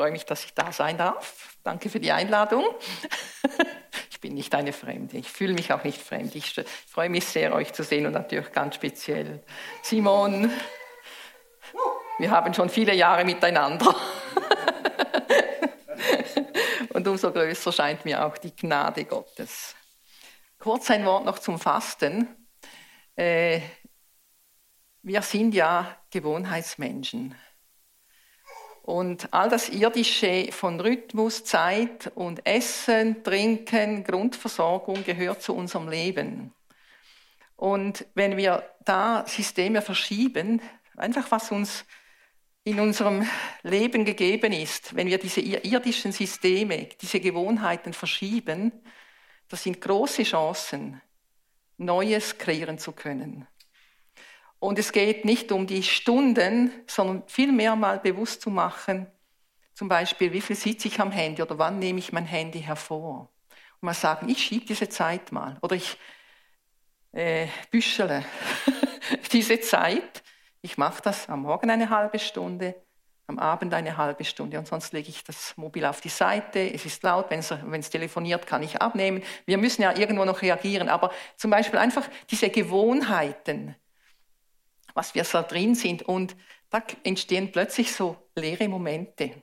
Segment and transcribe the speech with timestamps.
[0.00, 1.58] freue mich, dass ich da sein darf.
[1.62, 2.64] Danke für die Einladung.
[4.10, 5.16] Ich bin nicht eine Fremde.
[5.16, 6.34] Ich fühle mich auch nicht fremd.
[6.34, 6.54] Ich
[6.86, 9.42] freue mich sehr, euch zu sehen und natürlich ganz speziell
[9.82, 10.50] Simon.
[12.18, 13.94] Wir haben schon viele Jahre miteinander.
[16.92, 19.74] Und umso größer scheint mir auch die Gnade Gottes.
[20.58, 22.28] Kurz ein Wort noch zum Fasten.
[23.16, 23.62] Äh,
[25.00, 27.34] wir sind ja Gewohnheitsmenschen.
[28.90, 36.52] Und all das Irdische von Rhythmus, Zeit und Essen, Trinken, Grundversorgung gehört zu unserem Leben.
[37.54, 40.60] Und wenn wir da Systeme verschieben,
[40.96, 41.84] einfach was uns
[42.64, 43.24] in unserem
[43.62, 48.72] Leben gegeben ist, wenn wir diese irdischen Systeme, diese Gewohnheiten verschieben,
[49.48, 51.00] das sind große Chancen,
[51.76, 53.46] Neues kreieren zu können.
[54.60, 59.06] Und es geht nicht um die Stunden, sondern vielmehr mal bewusst zu machen,
[59.80, 63.30] zum Beispiel, wie viel sitze ich am Handy oder wann nehme ich mein Handy hervor.
[63.80, 65.96] Und mal sagen, ich schiebe diese Zeit mal oder ich
[67.12, 68.22] äh, büschele
[69.32, 70.22] diese Zeit.
[70.60, 72.74] Ich mache das am Morgen eine halbe Stunde,
[73.26, 76.58] am Abend eine halbe Stunde und sonst lege ich das Mobil auf die Seite.
[76.58, 79.22] Es ist laut, wenn es telefoniert, kann ich abnehmen.
[79.46, 83.76] Wir müssen ja irgendwo noch reagieren, aber zum Beispiel einfach diese Gewohnheiten,
[84.94, 86.02] was wir so drin sind.
[86.02, 86.36] Und
[86.70, 89.42] da entstehen plötzlich so leere Momente,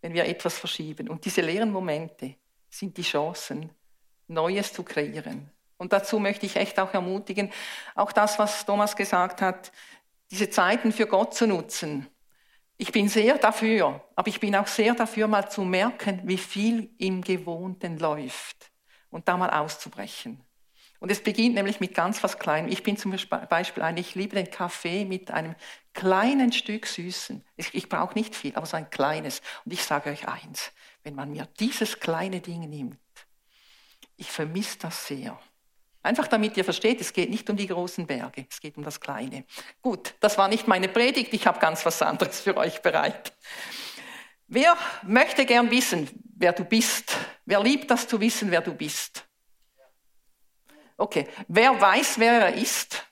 [0.00, 1.08] wenn wir etwas verschieben.
[1.08, 2.36] Und diese leeren Momente
[2.70, 3.70] sind die Chancen,
[4.28, 5.50] Neues zu kreieren.
[5.76, 7.52] Und dazu möchte ich echt auch ermutigen,
[7.94, 9.72] auch das, was Thomas gesagt hat,
[10.30, 12.06] diese Zeiten für Gott zu nutzen.
[12.76, 16.90] Ich bin sehr dafür, aber ich bin auch sehr dafür, mal zu merken, wie viel
[16.98, 18.72] im Gewohnten läuft
[19.10, 20.40] und da mal auszubrechen.
[21.04, 22.72] Und es beginnt nämlich mit ganz was Kleinem.
[22.72, 25.54] Ich bin zum Beispiel ein, ich liebe den Kaffee mit einem
[25.92, 27.44] kleinen Stück Süßen.
[27.56, 29.42] Ich, ich brauche nicht viel, aber so ein kleines.
[29.66, 32.96] Und ich sage euch eins, wenn man mir dieses kleine Ding nimmt,
[34.16, 35.38] ich vermisse das sehr.
[36.02, 38.98] Einfach damit ihr versteht, es geht nicht um die großen Berge, es geht um das
[38.98, 39.44] Kleine.
[39.82, 43.34] Gut, das war nicht meine Predigt, ich habe ganz was anderes für euch bereit.
[44.46, 47.14] Wer möchte gern wissen, wer du bist?
[47.44, 49.26] Wer liebt das zu wissen, wer du bist?
[50.96, 51.26] Okay.
[51.48, 53.04] Wer weiß, wer er ist?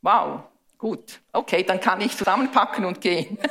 [0.00, 0.42] Wow.
[0.82, 1.20] Gut.
[1.32, 3.38] Okay, dann kann ich zusammenpacken und gehen.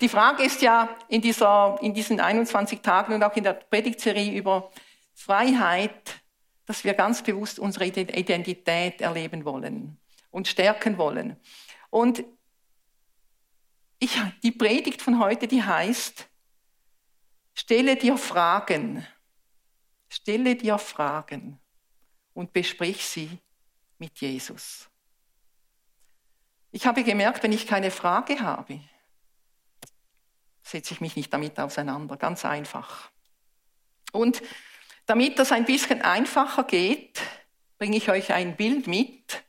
[0.00, 4.38] Die Frage ist ja in, dieser, in diesen 21 Tagen und auch in der Predigtserie
[4.38, 4.70] über
[5.14, 6.20] Freiheit,
[6.64, 9.98] dass wir ganz bewusst unsere Identität erleben wollen
[10.30, 11.36] und stärken wollen.
[11.90, 12.22] Und
[13.98, 16.28] ich, die Predigt von heute, die heißt,
[17.54, 19.06] stelle dir Fragen.
[20.26, 21.60] Stelle dir Fragen
[22.34, 23.38] und besprich sie
[23.98, 24.90] mit Jesus.
[26.72, 28.80] Ich habe gemerkt, wenn ich keine Frage habe,
[30.64, 32.16] setze ich mich nicht damit auseinander.
[32.16, 33.12] Ganz einfach.
[34.10, 34.42] Und
[35.06, 37.22] damit das ein bisschen einfacher geht,
[37.78, 39.44] bringe ich euch ein Bild mit.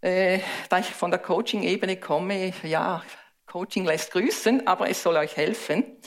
[0.00, 3.04] Äh, da ich von der Coaching-Ebene komme, ja,
[3.44, 6.00] Coaching lässt grüßen, aber es soll euch helfen.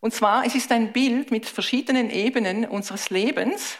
[0.00, 3.78] Und zwar, es ist ein Bild mit verschiedenen Ebenen unseres Lebens.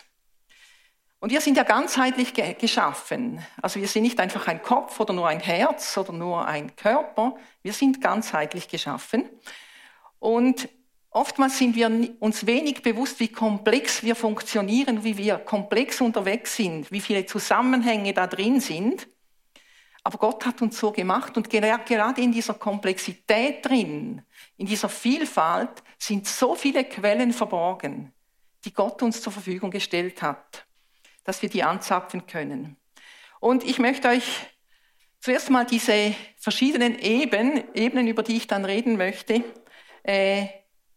[1.19, 3.45] Und wir sind ja ganzheitlich ge geschaffen.
[3.61, 7.37] Also wir sind nicht einfach ein Kopf oder nur ein Herz oder nur ein Körper.
[7.63, 9.29] Wir sind ganzheitlich geschaffen.
[10.19, 10.69] Und
[11.11, 16.91] oftmals sind wir uns wenig bewusst, wie komplex wir funktionieren, wie wir komplex unterwegs sind,
[16.91, 19.07] wie viele Zusammenhänge da drin sind.
[20.03, 24.23] Aber Gott hat uns so gemacht und gerade in dieser Komplexität drin,
[24.61, 28.13] in dieser Vielfalt sind so viele Quellen verborgen,
[28.67, 30.67] die Gott uns zur Verfügung gestellt hat,
[31.25, 32.77] dass wir die anzapfen können.
[33.41, 34.23] Und ich möchte euch
[35.19, 39.43] zuerst mal diese verschiedenen Ebenen, Ebenen über die ich dann reden möchte,
[40.03, 40.49] äh,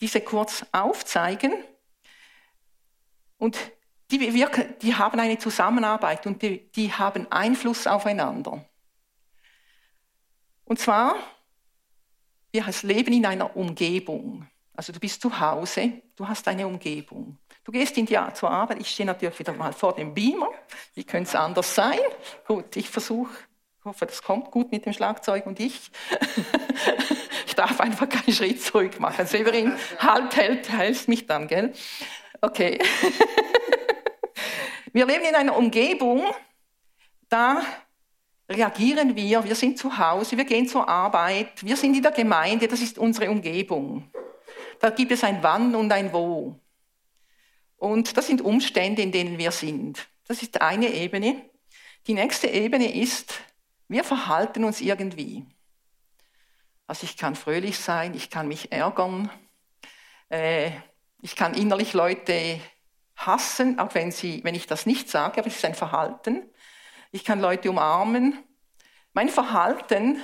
[0.01, 1.53] diese kurz aufzeigen.
[3.37, 3.57] Und
[4.11, 8.65] die, wirken, die haben eine Zusammenarbeit und die, die haben Einfluss aufeinander.
[10.65, 11.15] Und zwar,
[12.53, 14.47] wir leben in einer Umgebung.
[14.75, 17.37] Also du bist zu Hause, du hast eine Umgebung.
[17.63, 20.49] Du gehst in die, zur Arbeit, ich stehe natürlich wieder mal vor dem Beamer.
[20.93, 21.99] Wie könnte es anders sein?
[22.45, 23.31] Gut, ich versuche,
[23.79, 25.91] ich hoffe, das kommt gut mit dem Schlagzeug und ich.
[27.47, 29.25] ich darf einfach keinen Schritt zurück machen.
[29.25, 31.73] Severin, halt, hält, hältst mich dann, gell?
[32.41, 32.79] Okay.
[34.93, 36.23] wir leben in einer Umgebung,
[37.29, 37.63] da
[38.53, 42.67] reagieren wir, wir sind zu Hause, wir gehen zur Arbeit, wir sind in der Gemeinde,
[42.67, 44.09] das ist unsere Umgebung.
[44.79, 46.59] Da gibt es ein Wann und ein Wo.
[47.77, 50.07] Und das sind Umstände, in denen wir sind.
[50.27, 51.41] Das ist eine Ebene.
[52.07, 53.33] Die nächste Ebene ist,
[53.87, 55.45] wir verhalten uns irgendwie.
[56.87, 59.29] Also ich kann fröhlich sein, ich kann mich ärgern,
[60.29, 60.71] äh,
[61.21, 62.59] ich kann innerlich Leute
[63.15, 66.49] hassen, auch wenn, sie, wenn ich das nicht sage, aber es ist ein Verhalten.
[67.15, 68.39] Ich kann Leute umarmen.
[69.13, 70.19] Mein Verhalten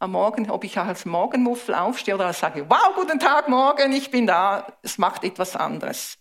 [0.00, 4.26] am Morgen, ob ich als Morgenmuffel aufstehe oder sage, wow, guten Tag, morgen, ich bin
[4.26, 6.18] da, es macht etwas anderes.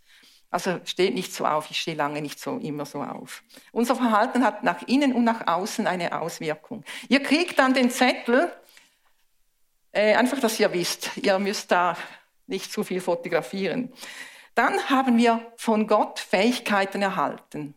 [0.51, 3.41] Also steht nicht so auf, ich stehe lange nicht so immer so auf.
[3.71, 6.83] Unser Verhalten hat nach innen und nach außen eine Auswirkung.
[7.09, 8.53] Ihr kriegt dann den Zettel,
[9.91, 11.97] äh, einfach, dass ihr wisst, ihr müsst da
[12.45, 13.91] nicht zu viel fotografieren.
[14.53, 17.73] Dann haben wir von Gott Fähigkeiten erhalten.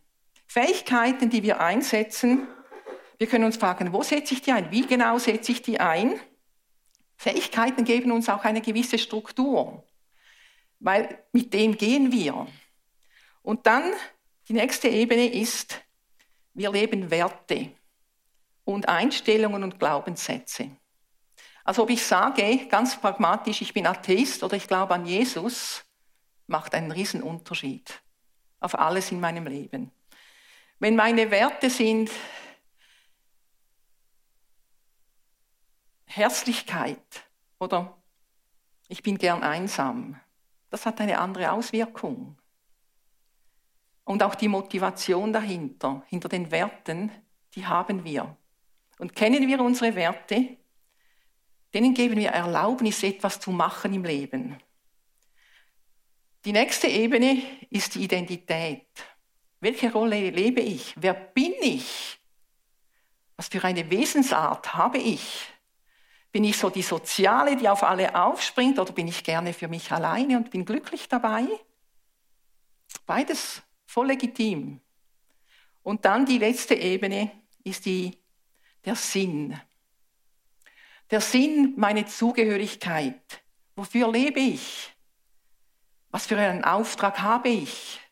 [0.55, 2.47] Fähigkeiten, die wir einsetzen.
[3.19, 4.71] Wir können uns fragen, wo setze ich die ein?
[4.71, 6.21] Wie genau setze ich die ein?
[7.17, 9.85] Fähigkeiten geben uns auch eine gewisse Struktur,
[10.79, 12.47] weil mit dem gehen wir.
[13.43, 13.83] Und dann
[14.47, 15.83] die nächste Ebene ist,
[16.53, 17.73] wir leben Werte
[18.63, 20.71] und Einstellungen und Glaubenssätze.
[21.65, 25.85] Also ob ich sage, ganz pragmatisch, ich bin Atheist oder ich glaube an Jesus,
[26.47, 28.01] macht einen Unterschied
[28.61, 29.91] auf alles in meinem Leben.
[30.85, 32.11] Wenn meine Werte sind
[36.05, 37.25] Herzlichkeit
[37.59, 37.97] oder
[38.89, 40.21] ich bin gern einsam,
[40.69, 42.37] das hat eine andere Auswirkung.
[44.05, 47.11] Und auch die Motivation dahinter, hinter den Werten,
[47.55, 48.37] die haben wir.
[48.99, 50.59] Und kennen wir unsere Werte,
[51.73, 54.59] denen geben wir Erlaubnis, etwas zu machen im Leben.
[56.45, 59.14] Die nächste Ebene ist die Identität.
[59.65, 60.93] Welche Rolle lebe ich?
[60.95, 62.19] Wer bin ich?
[63.35, 65.47] Was für eine Wesensart habe ich?
[66.31, 69.91] Bin ich so die Soziale, die auf alle aufspringt, oder bin ich gerne für mich
[69.91, 71.47] alleine und bin glücklich dabei?
[73.07, 74.83] Beides voll legitim.
[75.83, 77.31] Und dann die letzte Ebene
[77.63, 78.19] ist die,
[78.85, 79.59] der Sinn.
[81.11, 83.43] Der Sinn, meine Zugehörigkeit.
[83.77, 84.95] Wofür lebe ich?
[86.11, 88.04] Was für einen Auftrag habe ich?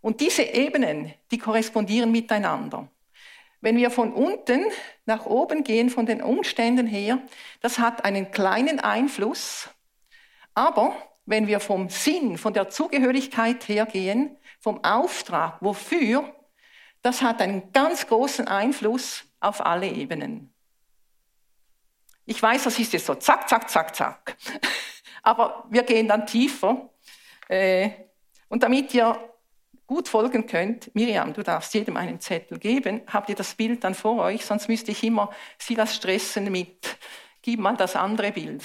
[0.00, 2.88] Und diese Ebenen, die korrespondieren miteinander.
[3.60, 4.64] Wenn wir von unten
[5.04, 7.18] nach oben gehen, von den Umständen her,
[7.60, 9.68] das hat einen kleinen Einfluss.
[10.54, 16.34] Aber wenn wir vom Sinn, von der Zugehörigkeit hergehen, vom Auftrag, wofür,
[17.02, 20.52] das hat einen ganz großen Einfluss auf alle Ebenen.
[22.24, 24.36] Ich weiß, das ist jetzt so zack, zack, zack, zack.
[25.22, 26.90] Aber wir gehen dann tiefer
[27.48, 27.90] äh,
[28.48, 29.29] und damit ihr
[29.90, 33.96] gut folgen könnt, Miriam, du darfst jedem einen Zettel geben, habt ihr das Bild dann
[33.96, 36.96] vor euch, sonst müsste ich immer Silas stressen mit,
[37.42, 38.62] gib mal das andere Bild.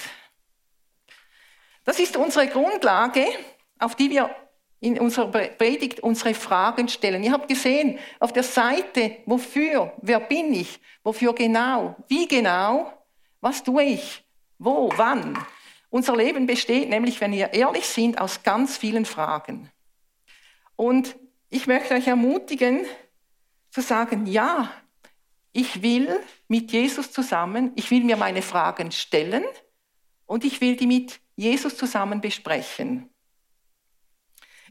[1.84, 3.26] Das ist unsere Grundlage,
[3.80, 4.30] auf die wir
[4.78, 7.24] in unserer Predigt unsere Fragen stellen.
[7.24, 12.92] Ihr habt gesehen, auf der Seite, wofür, wer bin ich, wofür genau, wie genau,
[13.40, 14.24] was tue ich,
[14.58, 15.36] wo, wann.
[15.90, 19.72] Unser Leben besteht nämlich, wenn wir ehrlich sind, aus ganz vielen Fragen.
[20.76, 21.16] Und
[21.48, 22.84] ich möchte euch ermutigen
[23.70, 24.70] zu sagen, ja,
[25.52, 29.44] ich will mit Jesus zusammen, ich will mir meine Fragen stellen
[30.26, 33.08] und ich will die mit Jesus zusammen besprechen.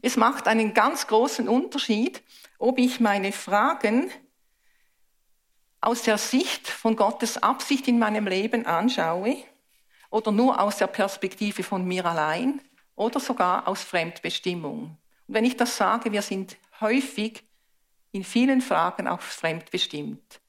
[0.02, 2.22] Es macht einen ganz großen Unterschied,
[2.58, 4.10] ob ich meine Fragen
[5.80, 9.38] aus der Sicht von Gottes Absicht in meinem Leben anschaue
[10.10, 12.60] oder nur aus der Perspektive von mir allein
[12.94, 14.96] oder sogar aus Fremdbestimmung.
[15.26, 17.44] Und wenn ich das sage, wir sind häufig
[18.12, 20.40] in vielen Fragen auch fremdbestimmt.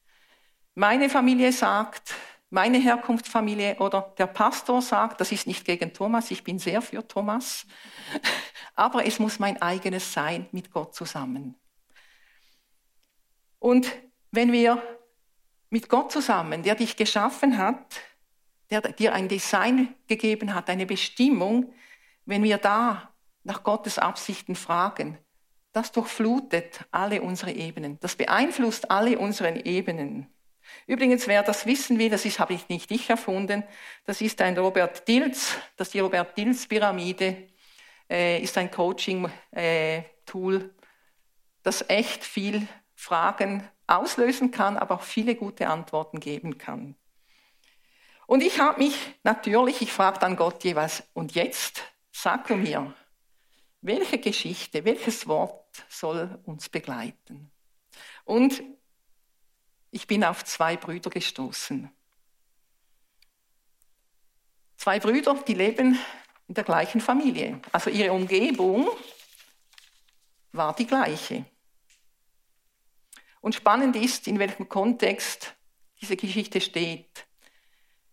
[0.76, 2.14] Meine Familie sagt,
[2.50, 7.06] meine Herkunftsfamilie oder der Pastor sagt, das ist nicht gegen Thomas, ich bin sehr für
[7.06, 7.66] Thomas,
[8.76, 11.56] aber es muss mein eigenes sein mit Gott zusammen.
[13.60, 13.92] Und
[14.32, 14.82] wenn wir
[15.70, 18.00] mit Gott zusammen, der dich geschaffen hat,
[18.70, 21.74] der dir ein Design gegeben hat, eine Bestimmung,
[22.26, 23.14] wenn wir da
[23.48, 25.18] nach Gottes Absichten fragen,
[25.72, 28.00] das durchflutet alle unsere Ebenen.
[28.00, 30.28] Das beeinflusst alle unsere Ebenen.
[30.86, 33.64] Übrigens, wer das wissen will, das ist, habe ich nicht ich erfunden,
[34.06, 37.48] das ist ein Robert Dilz, das ist die Robert Dilz Pyramide,
[38.10, 40.70] äh, ist ein Coaching-Tool, äh,
[41.64, 46.96] das echt viel Fragen auslösen kann, aber auch viele gute Antworten geben kann.
[48.26, 52.94] Und ich habe mich natürlich, ich frage dann Gott jeweils, und jetzt sag du mir,
[53.88, 57.50] welche Geschichte, welches Wort soll uns begleiten?
[58.26, 58.62] Und
[59.90, 61.90] ich bin auf zwei Brüder gestoßen.
[64.76, 65.98] Zwei Brüder, die leben
[66.48, 67.62] in der gleichen Familie.
[67.72, 68.88] Also ihre Umgebung
[70.52, 71.46] war die gleiche.
[73.42, 75.56] Und spannend ist, in welchem Kontext
[76.00, 77.26] diese Geschichte steht.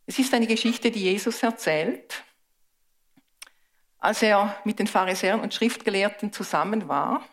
[0.07, 2.25] Es ist eine Geschichte, die Jesus erzählt,
[4.05, 7.27] als er mit den Pharisäern und Schriftgelehrten zusammen war.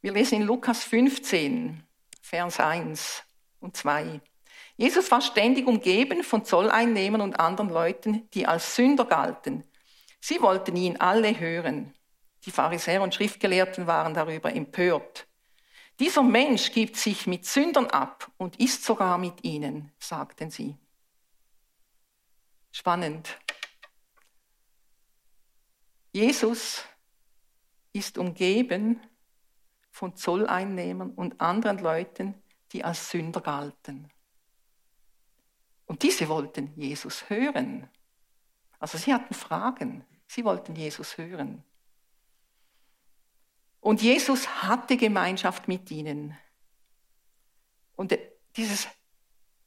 [0.00, 1.80] Wir lesen in Lukas 15,
[2.20, 3.22] Vers 1
[3.60, 4.20] und 2.
[4.76, 9.62] Jesus war ständig umgeben von Zolleinnehmern und anderen Leuten, die als Sünder galten.
[10.20, 11.94] Sie wollten ihn alle hören.
[12.46, 15.28] Die Pharisäer und Schriftgelehrten waren darüber empört.
[16.00, 20.74] Dieser Mensch gibt sich mit Sündern ab und isst sogar mit ihnen, sagten sie.
[22.72, 23.38] Spannend.
[26.16, 26.82] Jesus
[27.92, 29.02] ist umgeben
[29.90, 32.42] von Zolleinnehmern und anderen Leuten,
[32.72, 34.10] die als Sünder galten.
[35.84, 37.90] Und diese wollten Jesus hören.
[38.78, 40.06] Also sie hatten Fragen.
[40.26, 41.62] Sie wollten Jesus hören.
[43.80, 46.34] Und Jesus hatte Gemeinschaft mit ihnen.
[47.94, 48.18] Und
[48.56, 48.88] dieses,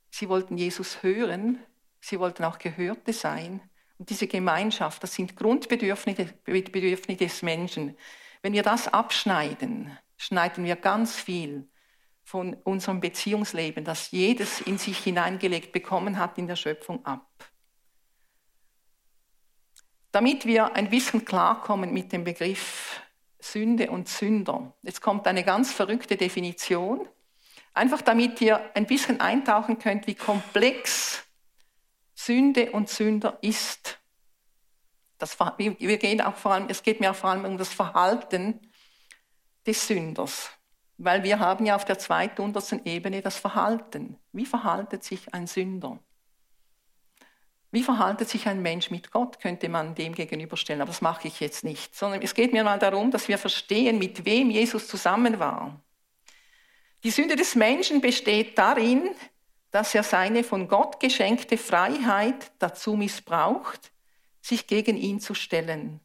[0.10, 1.64] sie wollten Jesus hören,
[2.02, 3.69] sie wollten auch Gehörte sein.
[4.00, 7.98] Und diese Gemeinschaft, das sind Grundbedürfnisse Bedürfnisse des Menschen.
[8.42, 11.68] Wenn wir das abschneiden, schneiden wir ganz viel
[12.24, 17.28] von unserem Beziehungsleben, das jedes in sich hineingelegt bekommen hat in der Schöpfung ab.
[20.14, 23.02] Damit wir ein bisschen klarkommen mit dem Begriff
[23.40, 24.74] Sünde und Sünder.
[24.82, 27.08] Jetzt kommt eine ganz verrückte Definition.
[27.74, 31.26] Einfach damit ihr ein bisschen eintauchen könnt, wie komplex
[32.20, 33.98] Sünde und Sünder ist.
[35.18, 38.60] Das, wir gehen auch vor allem, es geht mir auch vor allem um das Verhalten
[39.66, 40.52] des Sünders.
[40.98, 44.18] Weil wir haben ja auf der zweituntersten Ebene das Verhalten.
[44.34, 45.98] Wie verhaltet sich ein Sünder?
[47.72, 51.40] Wie verhaltet sich ein Mensch mit Gott, könnte man dem gegenüberstellen, aber das mache ich
[51.40, 55.40] jetzt nicht, sondern es geht mir mal darum, dass wir verstehen, mit wem Jesus zusammen
[55.40, 55.82] war.
[57.04, 59.12] Die Sünde des Menschen besteht darin,
[59.72, 63.92] dass er seine von Gott geschenkte Freiheit dazu missbraucht,
[64.42, 66.00] sich gegen ihn zu stellen.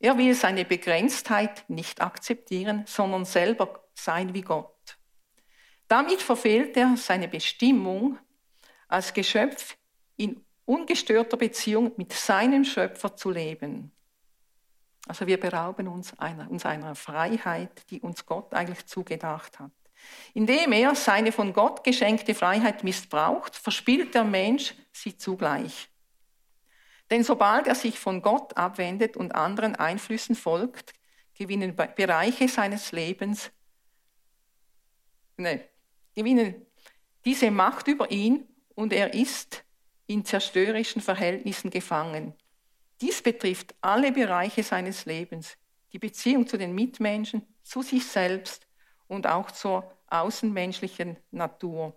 [0.00, 4.98] Er will seine Begrenztheit nicht akzeptieren, sondern selber sein wie Gott.
[5.88, 8.18] Damit verfehlt er seine Bestimmung
[8.86, 9.76] als Geschöpf
[10.16, 13.90] in ungestörter Beziehung mit seinem Schöpfer zu leben.
[15.06, 19.70] Also wir berauben uns einer, uns einer Freiheit, die uns Gott eigentlich zugedacht hat.
[20.34, 25.88] Indem er seine von Gott geschenkte Freiheit missbraucht, verspielt der Mensch sie zugleich.
[27.10, 30.92] Denn sobald er sich von Gott abwendet und anderen Einflüssen folgt,
[31.34, 33.50] gewinnen Bereiche seines Lebens,
[35.36, 35.64] ne,
[36.14, 36.66] gewinnen
[37.24, 39.64] diese Macht über ihn und er ist
[40.06, 42.34] in zerstörerischen Verhältnissen gefangen.
[43.00, 45.56] Dies betrifft alle Bereiche seines Lebens,
[45.92, 48.66] die Beziehung zu den Mitmenschen, zu sich selbst
[49.06, 51.94] und auch zur außenmenschlichen Natur.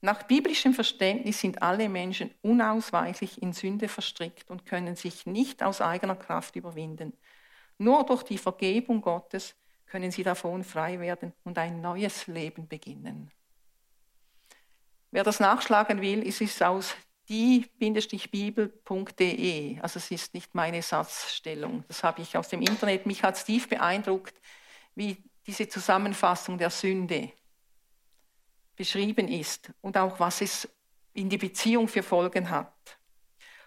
[0.00, 5.80] Nach biblischem Verständnis sind alle Menschen unausweichlich in Sünde verstrickt und können sich nicht aus
[5.80, 7.12] eigener Kraft überwinden.
[7.78, 13.30] Nur durch die Vergebung Gottes können sie davon frei werden und ein neues Leben beginnen.
[15.10, 16.94] Wer das nachschlagen will, ist es aus
[17.28, 18.70] die-bibel.de.
[19.80, 21.84] Also es ist nicht meine Satzstellung.
[21.88, 23.06] Das habe ich aus dem Internet.
[23.06, 24.34] Mich hat es tief beeindruckt,
[24.94, 27.32] wie diese Zusammenfassung der Sünde
[28.78, 30.68] beschrieben ist und auch was es
[31.12, 32.98] in die Beziehung für Folgen hat.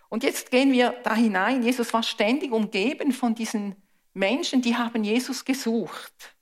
[0.09, 1.63] Und jetzt gehen wir da hinein.
[1.63, 3.75] Jesus war ständig umgeben von diesen
[4.13, 6.35] Menschen, die haben Jesus gesucht.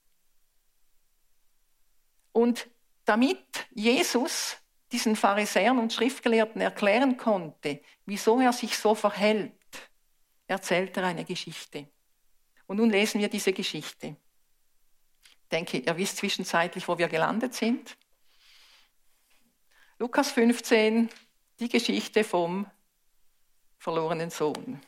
[2.32, 2.68] Und
[3.06, 4.58] damit Jesus
[4.92, 9.54] diesen Pharisäern und Schriftgelehrten erklären konnte, wieso er sich so verhält,
[10.48, 11.88] erzählt er eine Geschichte.
[12.66, 14.16] Und nun lesen wir diese Geschichte.
[15.26, 17.98] Ich denke, ihr wisst zwischenzeitlich, wo wir gelandet sind.
[20.02, 21.10] Lukas 15,
[21.60, 22.66] die Geschichte vom
[23.78, 24.80] verlorenen Sohn.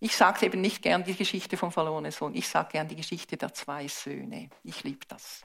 [0.00, 3.36] Ich sage eben nicht gern die Geschichte vom verlorenen Sohn, ich sage gern die Geschichte
[3.36, 4.50] der zwei Söhne.
[4.64, 5.42] Ich liebe das.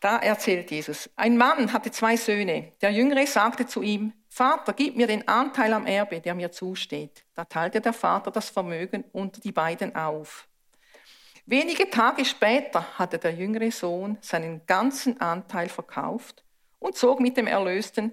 [0.00, 2.72] Da erzählt Jesus, ein Mann hatte zwei Söhne.
[2.80, 7.24] Der Jüngere sagte zu ihm, Vater, gib mir den Anteil am Erbe, der mir zusteht.
[7.34, 10.48] Da teilte der Vater das Vermögen unter die beiden auf.
[11.46, 16.42] Wenige Tage später hatte der jüngere Sohn seinen ganzen Anteil verkauft
[16.78, 18.12] und zog mit dem Erlösten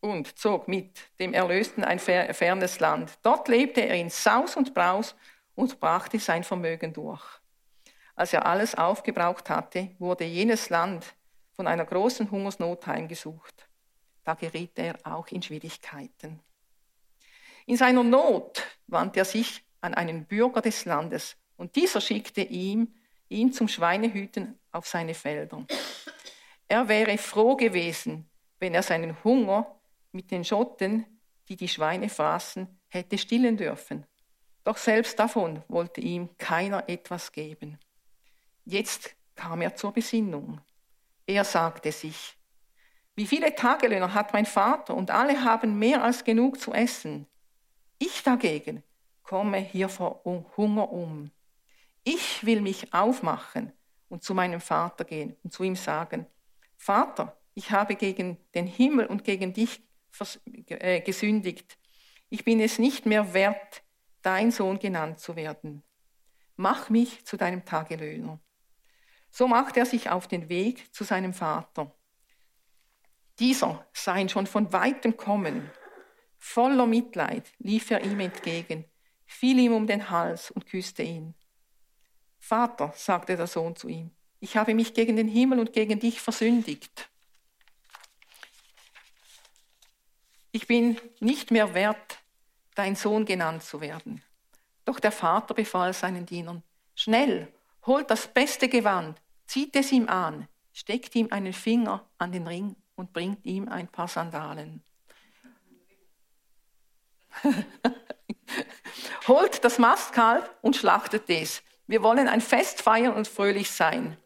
[0.00, 3.18] und zog mit dem Erlösten ein fernes Land.
[3.22, 5.14] Dort lebte er in Saus und Braus
[5.54, 7.24] und brachte sein Vermögen durch.
[8.14, 11.14] Als er alles aufgebraucht hatte, wurde jenes Land
[11.52, 13.68] von einer großen Hungersnot heimgesucht.
[14.24, 16.40] Da geriet er auch in Schwierigkeiten.
[17.66, 22.94] In seiner Not wandte er sich an einen Bürger des Landes und dieser schickte ihm,
[23.28, 25.66] ihn zum Schweinehüten auf seine Felder.
[26.68, 28.28] Er wäre froh gewesen,
[28.58, 29.80] wenn er seinen Hunger
[30.12, 31.06] mit den Schotten,
[31.48, 34.06] die die Schweine fraßen, hätte stillen dürfen.
[34.64, 37.78] Doch selbst davon wollte ihm keiner etwas geben.
[38.64, 40.60] Jetzt kam er zur Besinnung.
[41.26, 42.36] Er sagte sich,
[43.14, 47.26] wie viele Tagelöhner hat mein Vater und alle haben mehr als genug zu essen.
[47.98, 48.82] Ich dagegen
[49.22, 50.22] komme hier vor
[50.56, 51.30] Hunger um.
[52.04, 53.72] Ich will mich aufmachen
[54.08, 56.26] und zu meinem Vater gehen und zu ihm sagen,
[56.76, 59.82] Vater, ich habe gegen den Himmel und gegen dich
[60.68, 61.78] äh, gesündigt.
[62.28, 63.82] Ich bin es nicht mehr wert,
[64.22, 65.82] dein Sohn genannt zu werden.
[66.56, 68.40] Mach mich zu deinem Tagelöhner.
[69.30, 71.94] So machte er sich auf den Weg zu seinem Vater.
[73.38, 75.70] Dieser sah ihn schon von weitem kommen.
[76.38, 78.84] Voller Mitleid lief er ihm entgegen,
[79.26, 81.34] fiel ihm um den Hals und küsste ihn.
[82.46, 86.20] Vater, sagte der Sohn zu ihm, ich habe mich gegen den Himmel und gegen dich
[86.20, 87.08] versündigt.
[90.52, 92.20] Ich bin nicht mehr wert,
[92.76, 94.22] dein Sohn genannt zu werden.
[94.84, 96.62] Doch der Vater befahl seinen Dienern,
[96.94, 97.52] schnell,
[97.84, 102.76] holt das beste Gewand, zieht es ihm an, steckt ihm einen Finger an den Ring
[102.94, 104.84] und bringt ihm ein paar Sandalen.
[109.26, 111.64] holt das Mastkalb und schlachtet es.
[111.86, 114.16] Wir wollen ein Fest feiern und fröhlich sein.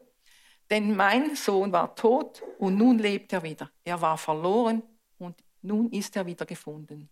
[0.70, 3.70] Denn mein Sohn war tot und nun lebt er wieder.
[3.84, 4.82] Er war verloren
[5.18, 7.10] und nun ist er wieder gefunden.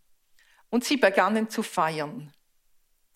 [0.70, 2.32] Und sie begannen zu feiern.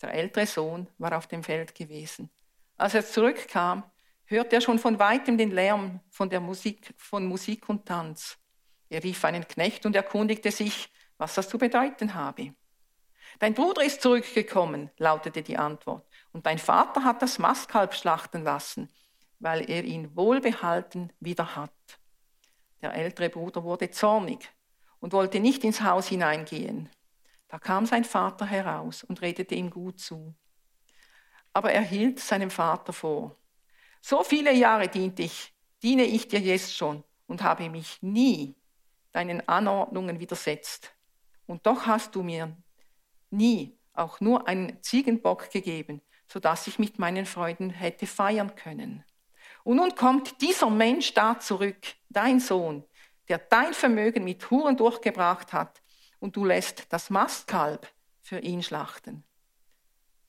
[0.01, 2.29] Der ältere Sohn war auf dem Feld gewesen.
[2.77, 3.83] Als er zurückkam,
[4.25, 8.37] hörte er schon von weitem den Lärm von der Musik, von Musik und Tanz.
[8.89, 12.53] Er rief einen Knecht und erkundigte sich, was das zu bedeuten habe.
[13.39, 18.89] Dein Bruder ist zurückgekommen, lautete die Antwort, und dein Vater hat das Mastkalb schlachten lassen,
[19.39, 21.71] weil er ihn wohlbehalten wieder hat.
[22.81, 24.49] Der ältere Bruder wurde zornig
[24.99, 26.89] und wollte nicht ins Haus hineingehen.
[27.47, 30.33] Da kam sein Vater heraus und redete ihm gut zu.
[31.53, 33.37] Aber er hielt seinem Vater vor.
[34.01, 38.55] So viele Jahre diente ich, diene ich dir jetzt schon und habe mich nie
[39.11, 40.93] deinen Anordnungen widersetzt.
[41.45, 42.57] Und doch hast du mir
[43.29, 46.01] nie auch nur einen Ziegenbock gegeben,
[46.33, 49.03] so dass ich mit meinen Freunden hätte feiern können.
[49.63, 51.77] Und nun kommt dieser Mensch da zurück,
[52.09, 52.83] dein Sohn,
[53.27, 55.83] der dein Vermögen mit Huren durchgebracht hat
[56.19, 57.87] und du lässt das Mastkalb
[58.19, 59.23] für ihn schlachten.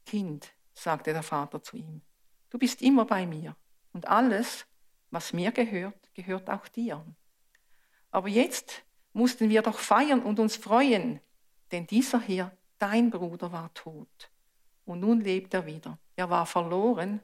[0.05, 2.03] Kind, sagte der Vater zu ihm,
[2.51, 3.57] du bist immer bei mir
[3.95, 4.67] und alles,
[5.11, 7.03] was mir gehört, gehört auch dir.
[8.11, 8.83] Aber jetzt
[9.15, 11.21] mussten wir doch feiern und uns freuen,
[11.73, 14.31] denn dieser hier, dein Bruder, war tot
[14.85, 15.99] und nun lebt er wieder.
[16.17, 17.21] Er war verloren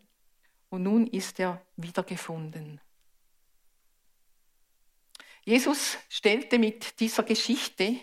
[0.69, 2.81] und nun ist er wiedergefunden.
[5.43, 7.97] Jesus stellte mit dieser Geschichte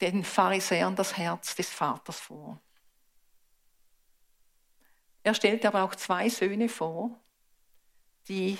[0.00, 2.60] den Pharisäern das Herz des Vaters vor.
[5.22, 7.20] Er stellt aber auch zwei Söhne vor,
[8.28, 8.58] die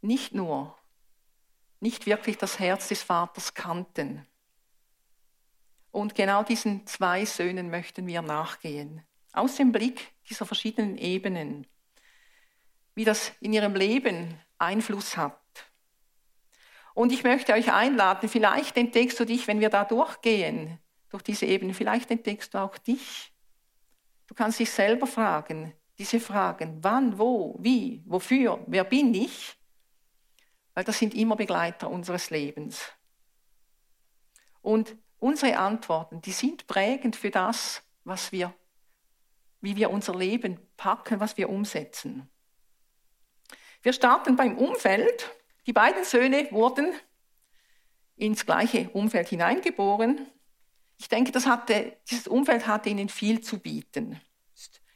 [0.00, 0.78] nicht nur,
[1.80, 4.26] nicht wirklich das Herz des Vaters kannten.
[5.90, 9.02] Und genau diesen zwei Söhnen möchten wir nachgehen.
[9.32, 11.66] Aus dem Blick dieser verschiedenen Ebenen,
[12.94, 15.40] wie das in ihrem Leben Einfluss hat.
[16.94, 21.46] Und ich möchte euch einladen, vielleicht entdeckst du dich, wenn wir da durchgehen, durch diese
[21.46, 23.32] Ebene, vielleicht entdeckst du auch dich.
[24.26, 29.56] Du kannst dich selber fragen, diese Fragen, wann, wo, wie, wofür, wer bin ich?
[30.74, 32.92] Weil das sind immer Begleiter unseres Lebens.
[34.62, 38.52] Und unsere Antworten, die sind prägend für das, was wir,
[39.60, 42.28] wie wir unser Leben packen, was wir umsetzen.
[43.82, 45.30] Wir starten beim Umfeld
[45.66, 46.92] die beiden Söhne wurden
[48.16, 50.26] ins gleiche Umfeld hineingeboren.
[50.98, 54.20] Ich denke, hatte, dieses Umfeld hatte ihnen viel zu bieten.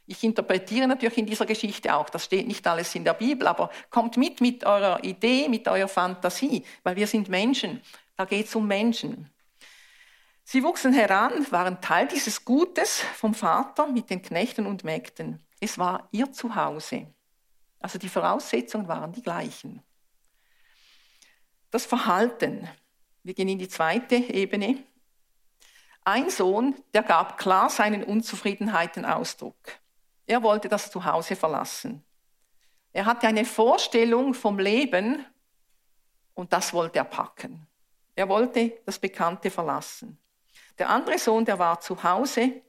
[0.05, 3.71] Ich interpretiere natürlich in dieser Geschichte auch, das steht nicht alles in der Bibel, aber
[3.89, 7.81] kommt mit mit eurer Idee, mit eurer Fantasie, weil wir sind Menschen.
[8.15, 9.31] Da geht es um Menschen.
[10.47, 15.43] Sie wuchsen heran, waren Teil dieses Gutes vom Vater mit den Knechten und Mägden.
[15.59, 17.07] Es war ihr Zuhause.
[17.79, 19.81] Also die Voraussetzungen waren die gleichen.
[21.71, 22.69] Das Verhalten.
[23.23, 24.83] Wir gehen in die zweite Ebene.
[26.03, 29.57] Ein Sohn, der gab klar seinen Unzufriedenheiten Ausdruck.
[30.27, 32.03] Er wollte das Zuhause verlassen.
[32.93, 35.25] Er hatte eine Vorstellung vom Leben
[36.35, 37.65] und das wollte er packen.
[38.13, 40.19] Er wollte das Bekannte verlassen.
[40.77, 42.61] Der andere Sohn, der war zu Hause,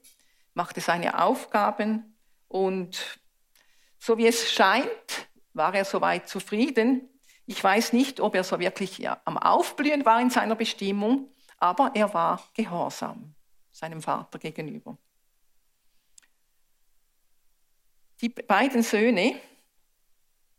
[0.55, 2.16] machte seine Aufgaben
[2.49, 3.21] und
[3.99, 7.09] so wie es scheint, war er soweit zufrieden,
[7.49, 11.92] Ich weiß nicht, ob er so wirklich ja, am Aufblühen war in seiner Bestimmung, aber
[11.95, 13.35] er war gehorsam
[13.71, 14.97] seinem Vater gegenüber.
[18.21, 19.40] Die beiden Söhne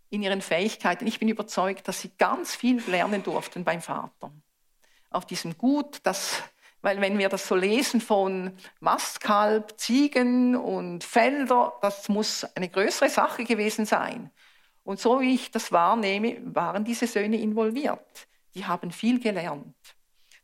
[0.09, 4.31] in ihren Fähigkeiten, ich bin überzeugt, dass sie ganz viel lernen durften beim Vater.
[5.09, 6.43] Auf diesem Gut, das,
[6.81, 13.09] weil wenn wir das so lesen von Mastkalb, Ziegen und Felder, das muss eine größere
[13.09, 14.31] Sache gewesen sein.
[14.83, 18.27] Und so wie ich das wahrnehme, waren diese Söhne involviert.
[18.53, 19.75] Die haben viel gelernt.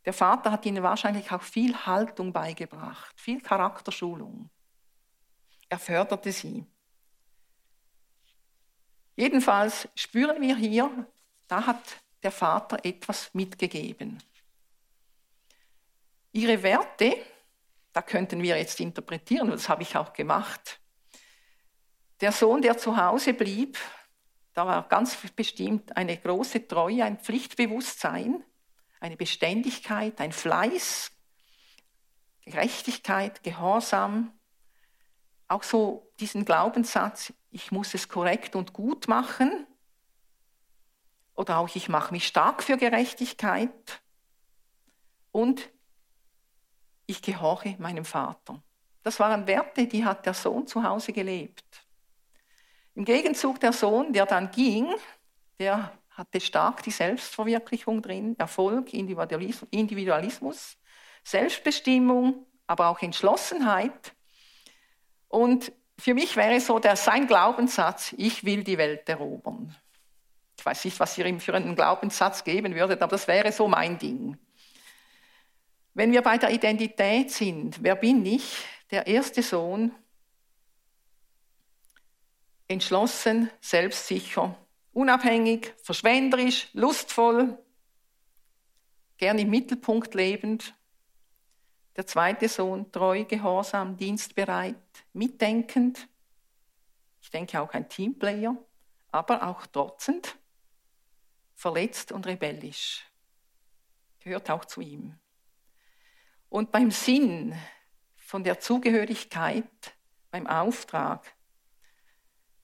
[0.06, 4.50] Der Vater hat ihnen wahrscheinlich auch viel Haltung beigebracht, viel Charakterschulung.
[5.69, 6.65] Er förderte sie.
[9.15, 11.08] Jedenfalls spüren wir hier,
[11.48, 14.22] da hat der Vater etwas mitgegeben.
[16.34, 17.15] Ihre Werte,
[17.93, 20.80] da könnten wir jetzt interpretieren, das habe ich auch gemacht.
[22.22, 23.78] Der Sohn, der zu Hause blieb,
[24.54, 28.43] da war ganz bestimmt eine große Treue, ein Pflichtbewusstsein,
[29.00, 31.12] eine Beständigkeit, ein Fleiß,
[32.41, 34.34] Gerechtigkeit, Gehorsam,
[35.48, 39.67] auch so diesen Glaubenssatz, ich muss es korrekt und gut machen,
[41.36, 44.02] oder auch ich mache mich stark für Gerechtigkeit.
[45.32, 45.69] Und
[47.06, 48.62] ich gehorche meinem Vater.
[49.04, 51.66] Das waren Werte, die hat der Sohn zu Hause gelebt.
[52.96, 54.94] Im Gegenzug der Sohn, der dann ging,
[55.60, 60.78] der hatte stark die Selbstverwirklichung drin, Erfolg, Individualismus,
[61.24, 64.13] Selbstbestimmung, aber auch Entschlossenheit.
[65.28, 69.76] Und für mich wäre so der, sein Glaubenssatz, ich will die Welt erobern.
[70.58, 73.68] Ich weiß nicht, was ihr ihm für einen Glaubenssatz geben würdet, aber das wäre so
[73.68, 74.38] mein Ding.
[75.93, 78.65] Wenn wir bei der Identität sind, wer bin ich?
[78.89, 79.91] Der erste Sohn,
[82.67, 84.56] entschlossen, selbstsicher,
[84.91, 87.58] unabhängig, verschwenderisch, lustvoll,
[89.17, 90.73] gern im Mittelpunkt lebend.
[91.95, 94.75] Der zweite Sohn, treu, gehorsam, dienstbereit,
[95.13, 96.08] mitdenkend.
[97.21, 98.58] Ich denke auch ein Teamplayer,
[99.12, 100.38] aber auch trotzend,
[101.53, 103.06] verletzt und rebellisch.
[104.19, 105.19] Gehört auch zu ihm.
[106.54, 107.56] Und beim Sinn
[108.16, 109.66] von der Zugehörigkeit,
[110.30, 111.34] beim Auftrag,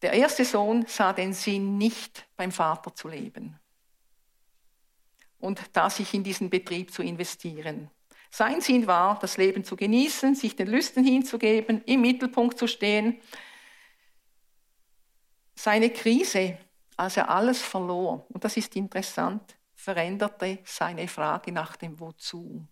[0.04, 3.60] der erste Sohn sah den Sinn nicht beim Vater zu leben
[5.40, 7.90] und da sich in diesen Betrieb zu investieren.
[8.30, 13.20] Sein Sinn war, das Leben zu genießen, sich den Lüsten hinzugeben, im Mittelpunkt zu stehen.
[15.56, 16.60] Seine Krise,
[16.96, 22.68] als er alles verlor, und das ist interessant, veränderte seine Frage nach dem Wozu.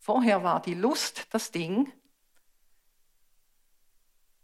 [0.00, 1.92] Vorher war die Lust das Ding,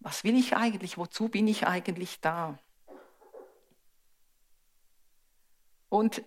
[0.00, 0.98] was will ich eigentlich?
[0.98, 2.58] Wozu bin ich eigentlich da?
[5.88, 6.22] Und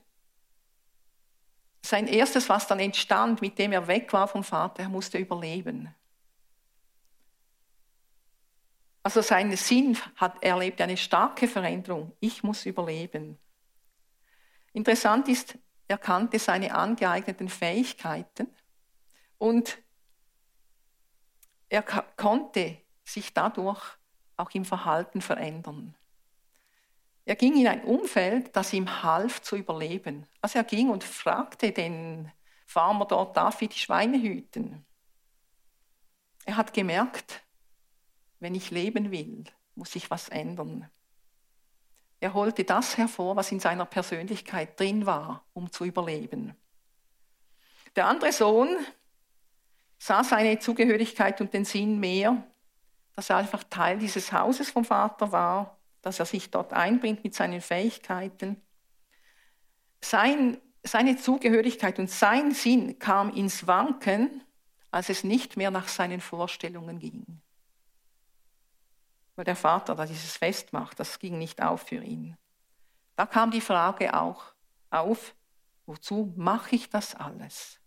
[1.86, 5.94] sein erstes, was dann entstand, mit dem er weg war vom Vater, er musste überleben.
[9.04, 12.13] Also sein Sinn hat erlebt eine starke Veränderung.
[12.20, 13.38] Ich muss überleben.
[14.74, 18.48] Interessant ist, er kannte seine angeeigneten Fähigkeiten
[19.39, 19.80] und
[21.69, 23.82] er konnte sich dadurch
[24.38, 25.95] auch im Verhalten verändern.
[27.25, 30.25] Er ging in ein Umfeld, das ihm half zu überleben.
[30.41, 32.32] Also er ging und fragte den
[32.65, 34.86] Farmer dort, darf ich die Schweine hüten?
[36.45, 37.43] Er hat gemerkt,
[38.39, 39.43] wenn ich leben will,
[39.75, 40.89] muss ich was ändern.
[42.19, 46.56] Er holte das hervor, was in seiner Persönlichkeit drin war, um zu überleben.
[47.95, 48.69] Der andere Sohn
[49.99, 52.43] sah seine Zugehörigkeit und den Sinn mehr
[53.19, 57.35] dass er einfach Teil dieses Hauses vom Vater war, dass er sich dort einbringt mit
[57.35, 58.62] seinen Fähigkeiten.
[59.99, 64.41] Sein, seine Zugehörigkeit und sein Sinn kam ins Wanken,
[64.89, 67.41] als es nicht mehr nach seinen Vorstellungen ging.
[69.35, 72.38] Weil der Vater da dieses Fest macht, das ging nicht auf für ihn.
[73.17, 74.45] Da kam die Frage auch
[74.91, 75.35] auf,
[75.85, 77.79] wozu mache ich das alles?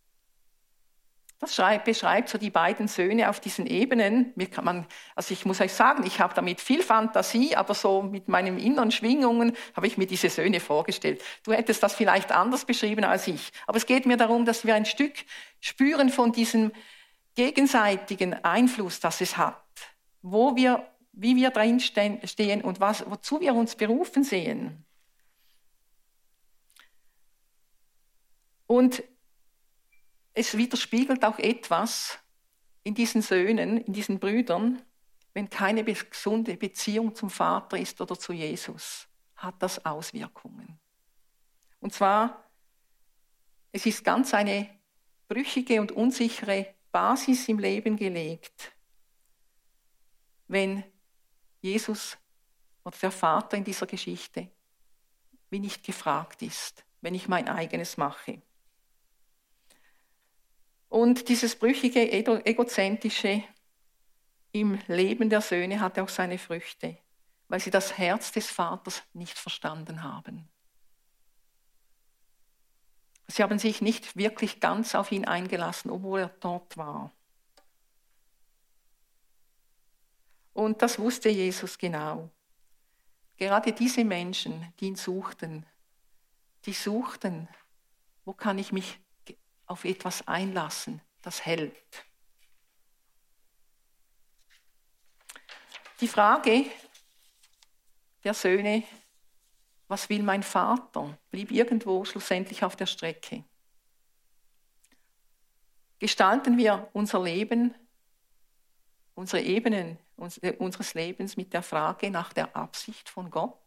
[1.43, 4.33] Das beschreibt so die beiden Söhne auf diesen Ebenen.
[4.63, 8.61] Man, also ich muss euch sagen, ich habe damit viel Fantasie, aber so mit meinen
[8.61, 11.21] inneren Schwingungen habe ich mir diese Söhne vorgestellt.
[11.43, 13.51] Du hättest das vielleicht anders beschrieben als ich.
[13.67, 15.15] Aber es geht mir darum, dass wir ein Stück
[15.61, 16.71] spüren von diesem
[17.35, 19.57] gegenseitigen Einfluss, das es hat.
[20.23, 24.85] Wo wir, wie wir drin stehen und was, wozu wir uns berufen sehen.
[28.69, 29.03] Und
[30.35, 32.19] es widerspiegelt auch etwas
[32.85, 34.83] in diesen Söhnen, in diesen Brüdern,
[35.35, 40.79] wenn keine gesunde Beziehung zum Vater ist oder zu Jesus, hat das Auswirkungen.
[41.81, 42.51] Und zwar,
[43.73, 44.69] es ist ganz eine
[45.29, 48.73] brüchige und unsichere Basis im Leben gelegt,
[50.49, 50.85] wenn
[51.61, 52.19] Jesus
[52.85, 54.51] oder der Vater in dieser Geschichte
[55.49, 58.43] wie nicht gefragt ist, wenn ich mein eigenes mache.
[60.93, 63.43] Und dieses brüchige, egozentrische
[64.53, 66.99] im Leben der Söhne hat auch seine Früchte,
[67.49, 70.47] weil sie das Herz des Vaters nicht verstanden haben.
[73.27, 77.11] Sie haben sich nicht wirklich ganz auf ihn eingelassen, obwohl er dort war.
[80.53, 82.29] Und das wusste Jesus genau.
[83.39, 85.65] Gerade diese Menschen, die ihn suchten,
[86.67, 87.49] die suchten,
[88.27, 89.01] wo kann ich mich
[89.67, 92.05] auf etwas einlassen, das hält.
[96.01, 96.67] Die Frage
[98.25, 98.83] der Söhne,
[99.89, 103.45] was will mein Vater, blieb irgendwo schlussendlich auf der Strecke.
[105.99, 107.75] Gestalten wir unser Leben,
[109.15, 109.99] unsere Ebenen
[110.41, 113.62] äh, unseres Lebens mit der Frage nach der Absicht von Gott?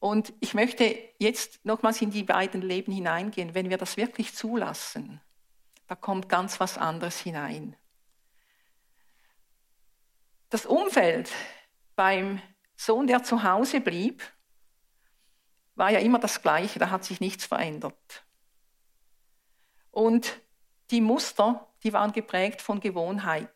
[0.00, 3.54] Und ich möchte jetzt nochmals in die beiden Leben hineingehen.
[3.54, 5.20] Wenn wir das wirklich zulassen,
[5.88, 7.76] da kommt ganz was anderes hinein.
[10.50, 11.30] Das Umfeld
[11.96, 12.40] beim
[12.76, 14.22] Sohn, der zu Hause blieb,
[15.74, 18.24] war ja immer das gleiche, da hat sich nichts verändert.
[19.90, 20.40] Und
[20.90, 23.50] die Muster, die waren geprägt von Gewohnheit.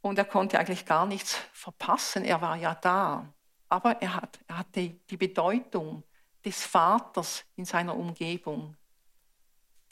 [0.00, 3.32] Und er konnte eigentlich gar nichts verpassen, er war ja da.
[3.68, 6.02] Aber er, hat, er hatte die Bedeutung
[6.44, 8.76] des Vaters in seiner Umgebung,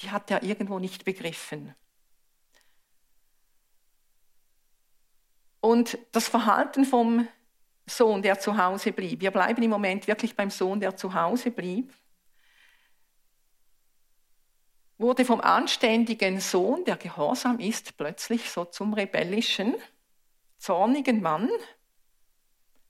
[0.00, 1.74] die hat er irgendwo nicht begriffen.
[5.60, 7.26] Und das Verhalten vom
[7.86, 11.50] Sohn, der zu Hause blieb, wir bleiben im Moment wirklich beim Sohn, der zu Hause
[11.50, 11.92] blieb,
[14.98, 19.74] wurde vom anständigen Sohn, der gehorsam ist, plötzlich so zum rebellischen,
[20.58, 21.50] zornigen Mann,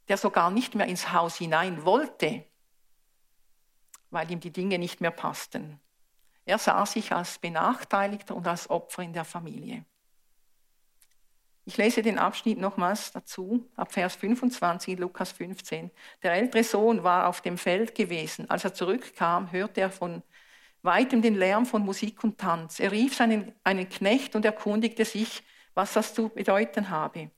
[0.09, 2.45] der sogar nicht mehr ins Haus hinein wollte,
[4.11, 5.81] weil ihm die Dinge nicht mehr passten.
[6.45, 9.85] Er sah sich als Benachteiligter und als Opfer in der Familie.
[11.67, 15.91] Ich lese den Abschnitt nochmals dazu, ab Vers 25 Lukas 15.
[16.23, 18.51] Der ältere Sohn war auf dem Feld gewesen.
[18.51, 20.23] Als er zurückkam, hörte er von
[20.83, 22.81] weitem den Lärm von Musik und Tanz.
[22.81, 27.31] Er rief seinen, einen Knecht und erkundigte sich, was das zu bedeuten habe.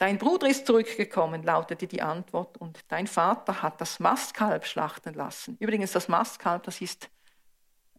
[0.00, 5.58] Dein Bruder ist zurückgekommen, lautete die Antwort, und dein Vater hat das Mastkalb schlachten lassen.
[5.60, 7.10] Übrigens, das Mastkalb, das ist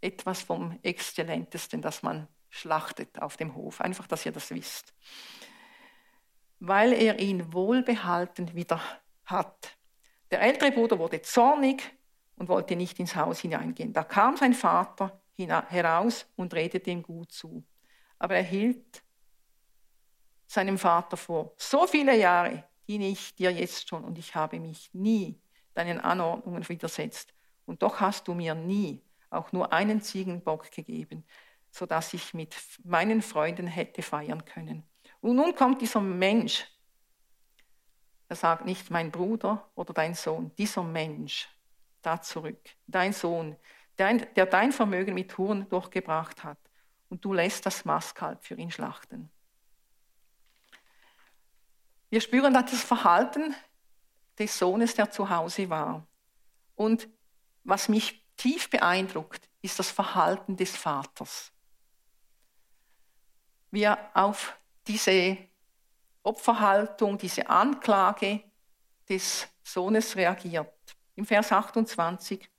[0.02, 3.82] etwas vom Exzellentesten, das man schlachtet auf dem Hof.
[3.82, 4.96] Einfach, dass ihr das wisst.
[6.60, 8.82] Weil er ihn wohlbehalten wieder
[9.26, 9.78] hat.
[10.32, 11.84] Der ältere Bruder wurde zornig
[12.36, 13.94] und wollte nicht ins Haus hineingehen.
[13.94, 17.64] Da kam sein Vater heraus und redete ihm gut zu.
[18.18, 19.04] Aber er hielt
[20.52, 24.94] seinem Vater vor, so viele Jahre diene ich dir jetzt schon und ich habe mich
[24.94, 25.40] nie
[25.74, 27.34] deinen Anordnungen widersetzt.
[27.66, 31.24] Und doch hast du mir nie auch nur einen Ziegenbock gegeben,
[31.70, 34.84] sodass ich mit meinen Freunden hätte feiern können.
[35.22, 36.66] Und nun kommt dieser Mensch,
[38.28, 41.48] er sagt nicht mein Bruder oder dein Sohn, dieser Mensch
[42.02, 42.60] da zurück.
[42.88, 43.56] Dein Sohn,
[43.98, 46.58] der, dein Vermögen mit Huren durchgebracht hat.
[47.08, 49.30] Und du lässt das Mastkalb für ihn schlachten.
[52.12, 53.56] Wir spüren das Verhalten
[54.38, 56.06] des Sohnes, der zu Hause war.
[56.76, 57.08] Und
[57.64, 61.54] was mich tief beeindruckt, ist das Verhalten des Vaters.
[63.72, 65.38] Wie er auf diese
[66.22, 68.44] Opferhaltung, diese Anklage
[69.08, 70.74] des Sohnes reagiert
[71.16, 72.50] im Vers 28.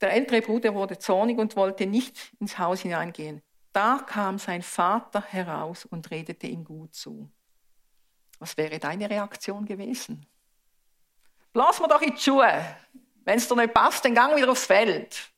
[0.00, 3.42] Der ältere Bruder wurde zornig und wollte nicht ins Haus hineingehen.
[3.74, 7.30] Da kam sein Vater heraus und redete ihm gut zu.
[8.42, 10.26] Was wäre deine Reaktion gewesen?
[11.52, 12.76] Blass mir doch in die Schuhe.
[13.22, 15.32] Wenn es dir nicht passt, dann gang wieder aufs Feld.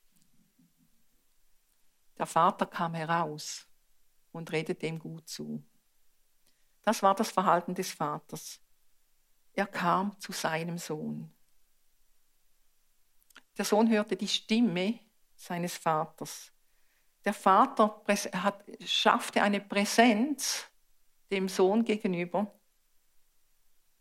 [2.17, 3.67] Der Vater kam heraus
[4.31, 5.63] und redete ihm gut zu.
[6.81, 8.59] Das war das Verhalten des Vaters.
[9.53, 11.31] Er kam zu seinem Sohn.
[13.55, 14.99] Der Sohn hörte die Stimme
[15.35, 16.51] seines Vaters.
[17.23, 18.01] Der Vater
[18.33, 20.65] hat, schaffte eine Präsenz
[21.29, 22.51] dem Sohn gegenüber,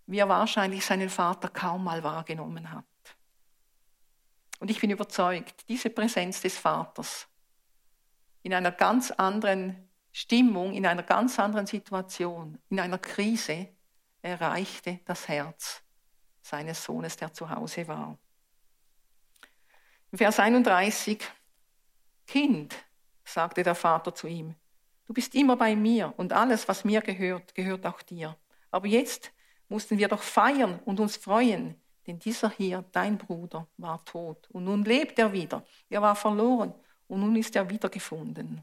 [0.06, 2.84] wie er wahrscheinlich seinen Vater kaum mal wahrgenommen hat.
[4.60, 7.28] Und ich bin überzeugt, diese Präsenz des Vaters
[8.42, 13.68] in einer ganz anderen Stimmung, in einer ganz anderen Situation, in einer Krise,
[14.22, 15.82] erreichte das Herz
[16.40, 18.18] seines Sohnes, der zu Hause war.
[20.14, 21.18] Vers 31,
[22.26, 22.74] Kind,
[23.24, 24.54] sagte der Vater zu ihm,
[25.06, 28.36] du bist immer bei mir und alles, was mir gehört, gehört auch dir.
[28.70, 29.33] Aber jetzt
[29.74, 31.74] mussten wir doch feiern und uns freuen,
[32.06, 35.64] denn dieser hier, dein Bruder, war tot und nun lebt er wieder.
[35.90, 36.72] Er war verloren
[37.08, 38.62] und nun ist er wiedergefunden.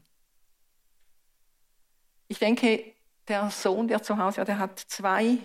[2.28, 2.94] Ich denke,
[3.28, 5.36] der Sohn, der zu Hause war, der hat zwei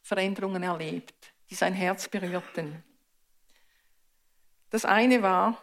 [0.00, 2.82] Veränderungen erlebt, die sein Herz berührten.
[4.70, 5.62] Das eine war,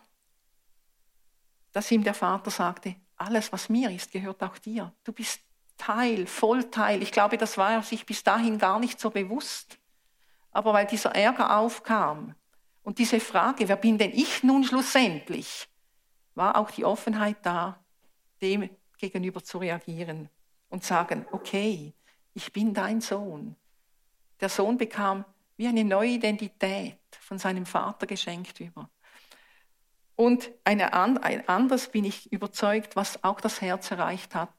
[1.71, 4.93] dass ihm der Vater sagte, alles, was mir ist, gehört auch dir.
[5.03, 5.41] Du bist
[5.77, 7.01] Teil, Vollteil.
[7.01, 9.77] Ich glaube, das war er sich bis dahin gar nicht so bewusst.
[10.51, 12.35] Aber weil dieser Ärger aufkam
[12.83, 15.67] und diese Frage, wer bin denn ich nun schlussendlich,
[16.33, 17.79] war auch die Offenheit da,
[18.41, 20.29] dem gegenüber zu reagieren
[20.69, 21.93] und sagen, okay,
[22.33, 23.55] ich bin dein Sohn.
[24.39, 25.25] Der Sohn bekam
[25.57, 28.89] wie eine neue Identität von seinem Vater geschenkt über.
[30.15, 34.54] Und eine, ein bin ich überzeugt, was auch das Herz erreicht hat.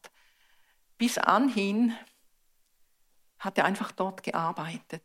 [0.98, 1.94] Bis anhin
[3.38, 5.04] hat er einfach dort gearbeitet.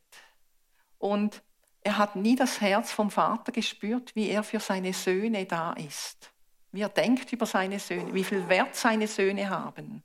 [0.98, 1.44] Und
[1.84, 6.32] er hat nie das Herz vom Vater gespürt, wie er für seine Söhne da ist.
[6.72, 10.04] Wie er denkt über seine Söhne, wie viel Wert seine Söhne haben.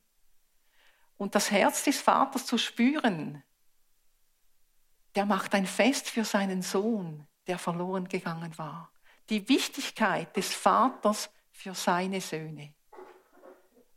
[1.17, 3.43] Und das Herz des Vaters zu spüren,
[5.15, 8.91] der macht ein Fest für seinen Sohn, der verloren gegangen war
[9.29, 12.75] die Wichtigkeit des Vaters für seine Söhne.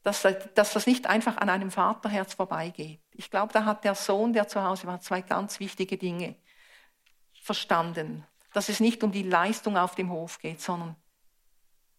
[0.04, 3.02] Dass, dass das nicht einfach an einem Vaterherz vorbeigeht.
[3.12, 6.36] Ich glaube, da hat der Sohn, der zu Hause war, zwei ganz wichtige Dinge
[7.42, 8.26] verstanden.
[8.54, 10.96] Dass es nicht um die Leistung auf dem Hof geht, sondern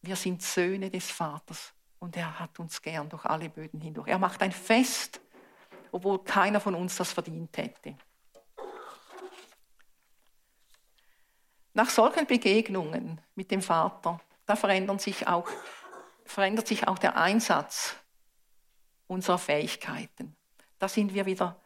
[0.02, 4.08] wir sind Söhne des Vaters und er hat uns gern durch alle Böden hindurch.
[4.08, 5.20] Er macht ein Fest,
[5.92, 7.96] obwohl keiner von uns das verdient hätte.
[11.72, 15.48] Nach solchen Begegnungen mit dem Vater, da verändern sich auch,
[16.30, 17.96] verändert sich auch der Einsatz
[19.08, 20.36] unserer Fähigkeiten.
[20.78, 21.60] Da sind wir wieder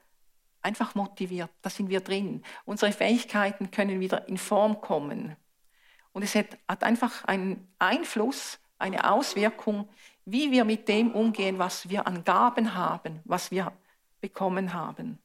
[0.63, 2.43] einfach motiviert, da sind wir drin.
[2.65, 5.37] Unsere Fähigkeiten können wieder in Form kommen.
[6.13, 9.89] Und es hat einfach einen Einfluss, eine Auswirkung,
[10.25, 13.73] wie wir mit dem umgehen, was wir an Gaben haben, was wir
[14.21, 15.19] bekommen haben.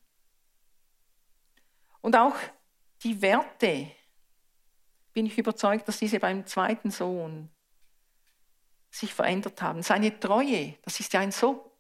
[2.02, 2.36] Und auch
[3.04, 3.90] die Werte,
[5.14, 7.50] bin ich überzeugt, dass diese beim zweiten Sohn
[8.90, 9.84] sich verändert haben.
[9.84, 11.78] Seine Treue, das ist ja ein so,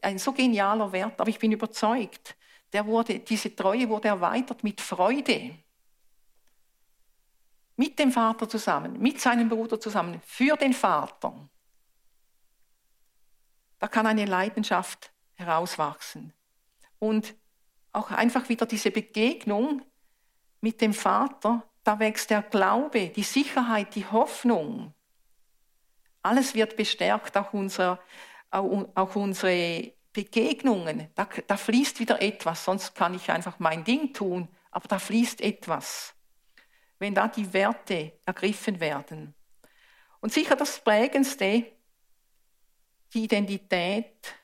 [0.00, 2.36] ein so genialer Wert, aber ich bin überzeugt,
[2.72, 5.58] der wurde, diese Treue wurde erweitert mit Freude.
[7.76, 11.48] Mit dem Vater zusammen, mit seinem Bruder zusammen, für den Vater.
[13.78, 16.32] Da kann eine Leidenschaft herauswachsen.
[16.98, 17.34] Und
[17.92, 19.82] auch einfach wieder diese Begegnung
[20.60, 24.94] mit dem Vater, da wächst der Glaube, die Sicherheit, die Hoffnung.
[26.22, 28.00] Alles wird bestärkt, auch, unser,
[28.50, 31.08] auch unsere Begegnungen.
[31.14, 35.40] Da, da fließt wieder etwas, sonst kann ich einfach mein Ding tun, aber da fließt
[35.40, 36.14] etwas.
[36.98, 39.34] Wenn da die Werte ergriffen werden.
[40.20, 41.66] Und sicher das Prägendste,
[43.12, 44.34] die Identität,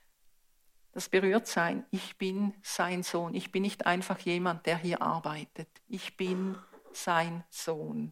[0.98, 1.86] das Berührtsein.
[1.92, 3.32] Ich bin sein Sohn.
[3.34, 5.68] Ich bin nicht einfach jemand, der hier arbeitet.
[5.86, 6.58] Ich bin
[6.92, 8.10] sein Sohn.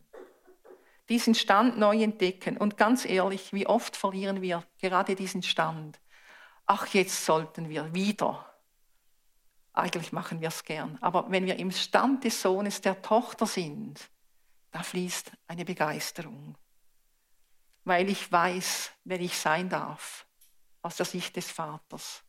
[1.08, 2.56] Diesen Stand neu entdecken.
[2.56, 6.00] Und ganz ehrlich, wie oft verlieren wir gerade diesen Stand?
[6.66, 8.44] Ach, jetzt sollten wir wieder.
[9.72, 10.98] Eigentlich machen wir es gern.
[11.00, 14.10] Aber wenn wir im Stand des Sohnes, der Tochter sind,
[14.70, 16.56] da fließt eine Begeisterung.
[17.84, 20.26] Weil ich weiß, wer ich sein darf,
[20.82, 22.24] aus der Sicht des Vaters.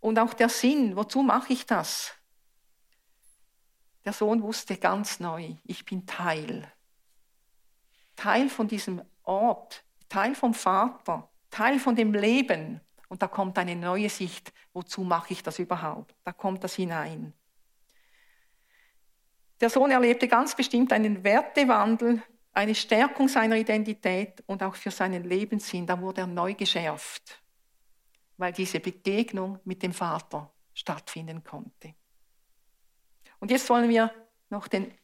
[0.00, 2.14] Und auch der Sinn, wozu mache ich das?
[4.04, 6.70] Der Sohn wusste ganz neu, ich bin Teil.
[8.24, 12.80] Teil von diesem Ort, Teil vom Vater, Teil von dem Leben.
[13.08, 16.14] Und da kommt eine neue Sicht, wozu mache ich das überhaupt?
[16.24, 17.34] Da kommt das hinein.
[19.60, 22.22] Der Sohn erlebte ganz bestimmt einen Wertewandel,
[22.54, 25.86] eine Stärkung seiner Identität und auch für seinen Lebenssinn.
[25.86, 27.42] Da wurde er neu geschärft,
[28.38, 31.94] weil diese Begegnung mit dem Vater stattfinden konnte.
[33.38, 34.10] Und jetzt wollen wir
[34.48, 34.94] noch den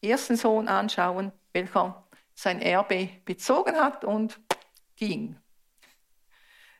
[0.00, 2.06] ersten Sohn anschauen, welcher
[2.40, 4.40] sein Erbe bezogen hat und
[4.96, 5.38] ging.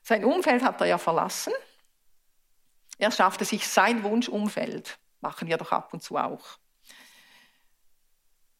[0.02, 1.52] Sein Umfeld hat er ja verlassen.
[2.96, 4.98] Er schaffte sich sein Wunschumfeld.
[5.20, 6.58] Machen wir doch ab und zu auch.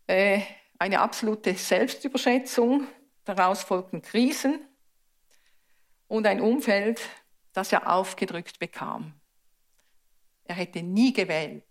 [0.07, 0.43] Äh,
[0.79, 2.87] eine absolute Selbstüberschätzung,
[3.25, 4.69] daraus folgten Krisen
[6.07, 7.01] und ein Umfeld,
[7.55, 9.19] das er aufgedrückt bekam.
[10.45, 11.65] Er hätte nie gewählt,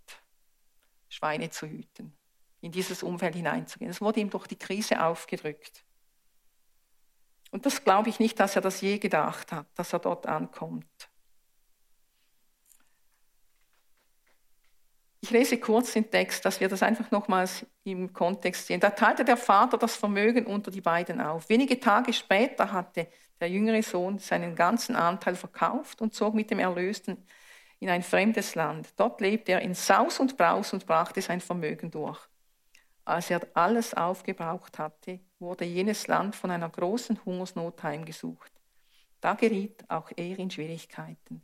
[1.07, 2.17] Schweine zu hüten,
[2.61, 3.91] in dieses Umfeld hineinzugehen.
[3.91, 5.83] Es wurde ihm durch die Krise aufgedrückt.
[7.51, 11.09] Und das glaube ich nicht, dass er das je gedacht hat, dass er dort ankommt.
[15.21, 18.79] Ich lese kurz den Text, dass wir das einfach nochmals im Kontext sehen.
[18.79, 21.49] Da teilte der Vater das Vermögen unter die beiden auf.
[21.49, 23.07] Wenige Tage später hatte
[23.41, 27.25] der jüngere Sohn seinen ganzen Anteil verkauft und zog mit dem Erlösten
[27.79, 28.93] in ein fremdes Land.
[28.95, 32.28] Dort lebte er in Saus und Braus und brachte sein Vermögen durch.
[33.05, 38.51] Als er alles aufgebraucht hatte, wurde jenes Land von einer großen Hungersnot heimgesucht.
[39.21, 41.41] Da geriet auch er in Schwierigkeiten.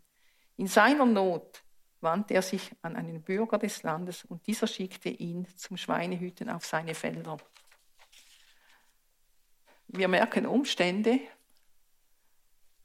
[0.57, 1.63] In seiner Not
[2.01, 6.65] wandte er sich an einen Bürger des Landes und dieser schickte ihn zum Schweinehüten auf
[6.65, 7.37] seine Felder.
[9.87, 11.19] Wir merken, Umstände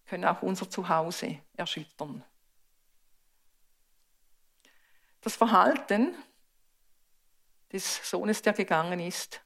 [0.06, 2.24] können auch unser Zuhause erschüttern.
[5.20, 6.14] Das Verhalten
[7.72, 9.42] des Sohnes, der gegangen ist,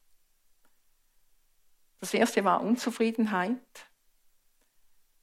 [2.00, 3.88] das erste war Unzufriedenheit.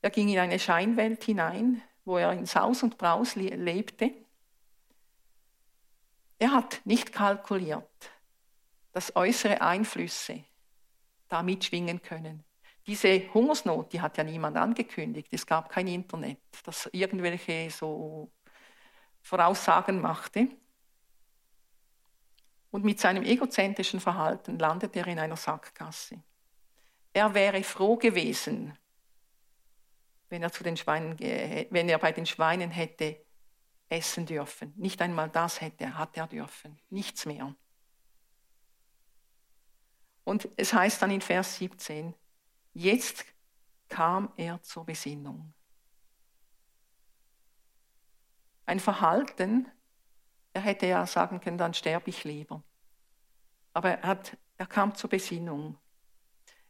[0.01, 4.11] Er ging in eine Scheinwelt hinein, wo er in Saus und Braus lebte.
[6.39, 8.11] Er hat nicht kalkuliert,
[8.93, 10.43] dass äußere Einflüsse
[11.27, 12.43] da mitschwingen können.
[12.87, 15.27] Diese Hungersnot, die hat ja niemand angekündigt.
[15.31, 18.31] Es gab kein Internet, das irgendwelche so
[19.21, 20.47] Voraussagen machte.
[22.71, 26.23] Und mit seinem egozentrischen Verhalten landet er in einer Sackgasse.
[27.13, 28.77] Er wäre froh gewesen,
[30.29, 33.23] wenn er, zu den Schweinen, wenn er bei den Schweinen hätte
[33.89, 34.73] essen dürfen.
[34.77, 36.79] Nicht einmal das hätte, hat er dürfen.
[36.89, 37.53] Nichts mehr.
[40.23, 42.15] Und es heißt dann in Vers 17,
[42.73, 43.25] jetzt
[43.89, 45.53] kam er zur Besinnung.
[48.65, 49.69] Ein Verhalten,
[50.53, 52.63] er hätte ja sagen können, dann sterbe ich lieber.
[53.73, 55.77] Aber er, hat, er kam zur Besinnung.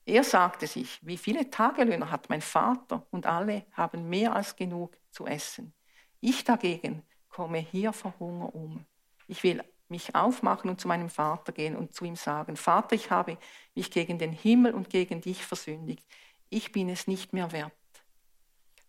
[0.05, 4.97] Er sagte sich, wie viele Tagelöhner hat mein Vater und alle haben mehr als genug
[5.09, 5.73] zu essen.
[6.19, 8.85] Ich dagegen komme hier vor Hunger um.
[9.27, 13.11] Ich will mich aufmachen und zu meinem Vater gehen und zu ihm sagen, Vater, ich
[13.11, 13.37] habe
[13.75, 16.07] mich gegen den Himmel und gegen dich versündigt.
[16.49, 17.73] Ich bin es nicht mehr wert,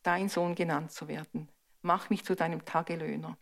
[0.03, 1.49] dein Sohn genannt zu werden.
[1.83, 3.37] Mach mich zu deinem Tagelöhner.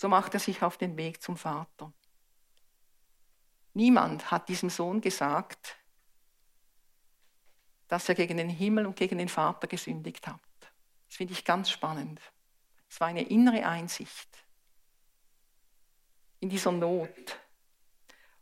[0.00, 1.92] So macht er sich auf den Weg zum Vater.
[3.74, 5.76] Niemand hat diesem Sohn gesagt,
[7.86, 10.40] dass er gegen den Himmel und gegen den Vater gesündigt hat.
[11.06, 12.18] Das finde ich ganz spannend.
[12.88, 14.42] Es war eine innere Einsicht
[16.38, 17.38] in dieser Not.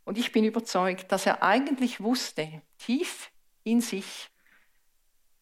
[0.05, 3.33] Und ich bin überzeugt, dass er eigentlich wusste, tief
[3.65, 4.29] in sich,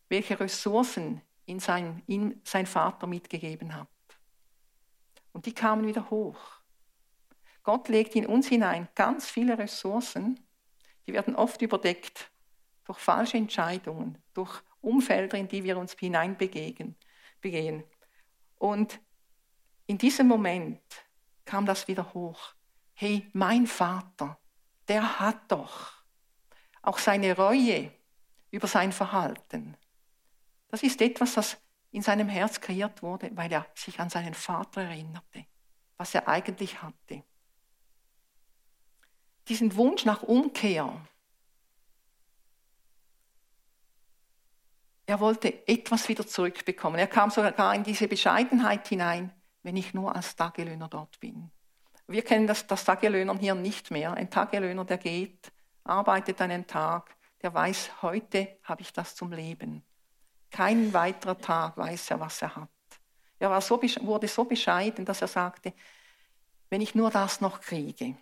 [0.10, 3.88] welche Ressourcen in sein, in sein Vater mitgegeben hat.
[5.38, 6.40] Und die kamen wieder hoch.
[7.62, 10.40] Gott legt in uns hinein ganz viele Ressourcen,
[11.06, 12.32] die werden oft überdeckt
[12.86, 16.96] durch falsche Entscheidungen, durch Umfelder, in die wir uns hineinbegehen.
[17.40, 17.84] Begehen.
[18.56, 19.00] Und
[19.86, 20.82] in diesem Moment
[21.46, 22.56] kam das wieder hoch.
[22.96, 24.40] Hey, mein Vater,
[24.88, 26.04] der hat doch
[26.82, 27.92] auch seine Reue
[28.50, 29.78] über sein Verhalten.
[30.70, 31.58] Das ist etwas, das
[31.92, 35.46] in seinem Herz kreiert wurde, weil er sich an seinen Vater erinnerte,
[35.98, 37.24] was er eigentlich hatte.
[39.48, 41.02] Diesen Wunsch nach Umkehr,
[45.10, 47.00] Er wollte etwas wieder zurückbekommen.
[47.00, 49.32] Er kam sogar in diese Bescheidenheit hinein,
[49.64, 51.50] wenn ich nur als Tagelöhner dort bin.
[52.08, 54.14] Wir kennen das, das Tagelöhnern hier nicht mehr.
[54.14, 55.54] Ein Tagelöhner, der geht,
[55.86, 59.82] arbeitet einen Tag, der weiß, heute habe ich das zum Leben.
[60.58, 62.70] Kein weiterer Tag weiß er, was er hat.
[63.38, 65.72] Er war so, wurde so bescheiden, dass er sagte,
[66.72, 68.18] wenn ich nur das noch kriege,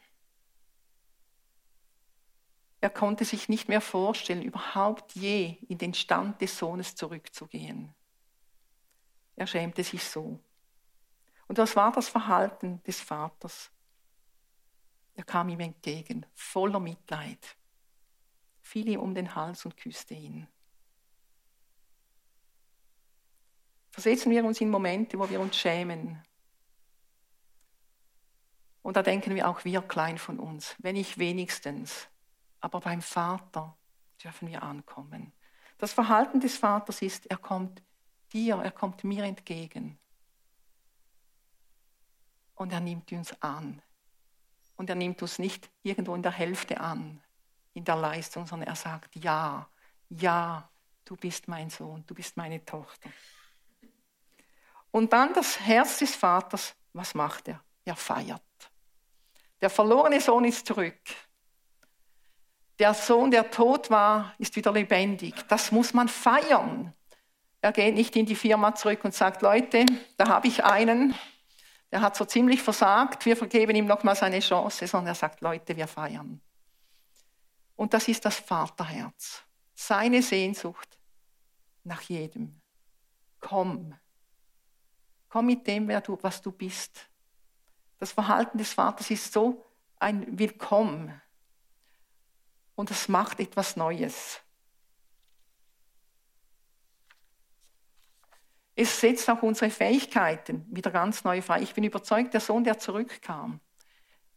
[2.82, 7.96] er konnte sich nicht mehr vorstellen, überhaupt je in den Stand des Sohnes zurückzugehen.
[9.38, 10.38] Er schämte sich so.
[11.48, 13.72] Und was war das Verhalten des Vaters?
[15.14, 17.56] Er kam ihm entgegen, voller Mitleid,
[18.60, 20.50] fiel ihm um den Hals und küsste ihn.
[23.96, 26.22] Versetzen wir uns in Momente, wo wir uns schämen.
[28.82, 32.10] Und da denken wir auch wir klein von uns, wenn ich wenigstens
[32.60, 33.78] aber beim Vater
[34.22, 35.32] dürfen wir ankommen.
[35.78, 37.82] Das Verhalten des Vaters ist, er kommt
[38.34, 39.98] dir, er kommt mir entgegen.
[42.56, 43.82] Und er nimmt uns an.
[44.76, 47.24] Und er nimmt uns nicht irgendwo in der Hälfte an,
[47.74, 49.70] in der Leistung, sondern er sagt, ja,
[50.10, 50.70] ja,
[51.06, 53.10] du bist mein Sohn, du bist meine Tochter.
[54.96, 57.62] Und dann das Herz des Vaters, was macht er?
[57.84, 58.42] Er feiert.
[59.60, 61.02] Der verlorene Sohn ist zurück.
[62.80, 65.36] Der Sohn, der tot war, ist wieder lebendig.
[65.50, 66.94] Das muss man feiern.
[67.60, 69.86] Er geht nicht in die Firma zurück und sagt, Leute,
[70.16, 71.14] da habe ich einen,
[71.92, 75.76] der hat so ziemlich versagt, wir vergeben ihm nochmal seine Chance, sondern er sagt, Leute,
[75.76, 76.40] wir feiern.
[77.76, 79.44] Und das ist das Vaterherz.
[79.74, 80.98] Seine Sehnsucht
[81.84, 82.62] nach jedem.
[83.42, 83.94] Komm.
[85.36, 87.10] Komm mit dem, wer du, was du bist.
[87.98, 89.66] Das Verhalten des Vaters ist so
[90.00, 91.22] ein Willkommen.
[92.74, 94.40] Und es macht etwas Neues.
[98.78, 101.64] Es setzt auch unsere Fähigkeiten wieder ganz neu frei.
[101.64, 103.60] Ich bin überzeugt, der Sohn, der zurückkam,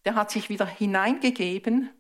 [0.05, 1.91] der hat sich wieder hineingegeben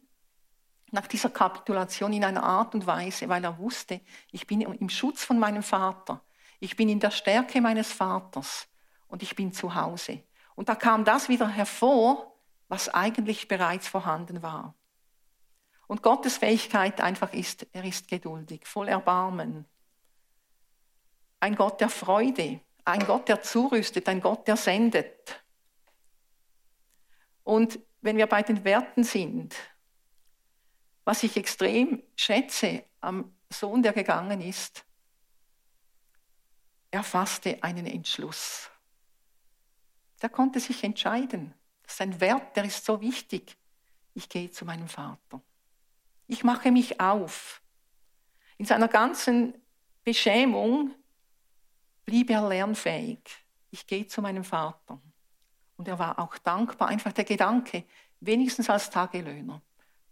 [0.90, 4.01] nach dieser Kapitulation in einer Art und Weise, weil er wusste,
[4.32, 6.20] ich bin im Schutz von meinem Vater,
[6.59, 8.68] ich bin in der Stärke meines Vaters
[9.09, 10.22] und ich bin zu Hause.
[10.54, 12.34] Und da kam das wieder hervor,
[12.68, 14.74] was eigentlich bereits vorhanden war.
[15.86, 19.64] Und Gottes Fähigkeit einfach ist, er ist geduldig, voll Erbarmen.
[21.40, 25.42] Ein Gott der Freude, ein Gott, der zurüstet, ein Gott, der sendet.
[27.42, 29.54] Und wenn wir bei den Werten sind,
[31.04, 34.84] was ich extrem schätze am Sohn, der gegangen ist,
[36.90, 38.70] er fasste einen Entschluss.
[40.23, 41.55] Der konnte sich entscheiden.
[41.83, 43.57] Das ist ein Wert, der ist so wichtig.
[44.14, 45.41] Ich gehe zu meinem Vater.
[46.27, 47.62] Ich mache mich auf.
[48.57, 49.55] In seiner ganzen
[50.05, 50.95] Beschämung
[52.05, 53.21] blieb er lernfähig.
[53.71, 55.01] Ich gehe zu meinem Vater.
[55.77, 57.85] Und er war auch dankbar, einfach der Gedanke,
[58.21, 59.62] wenigstens als Tagelöhner.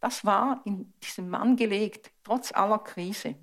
[0.01, 3.35] Das war in diesem Mann gelegt, trotz aller Krise.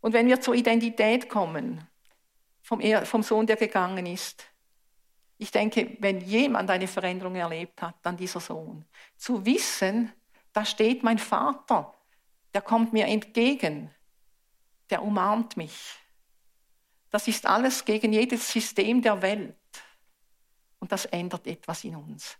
[0.00, 1.86] Und wenn wir zur Identität kommen,
[2.62, 4.44] vom Sohn, der gegangen ist,
[5.40, 8.84] ich denke, wenn jemand eine Veränderung erlebt hat, dann dieser Sohn.
[9.16, 10.12] Zu wissen,
[10.52, 11.94] da steht mein Vater,
[12.52, 13.90] der kommt mir entgegen,
[14.90, 15.96] der umarmt mich.
[17.08, 19.56] Das ist alles gegen jedes System der Welt.
[20.78, 22.36] Und das ändert etwas in uns.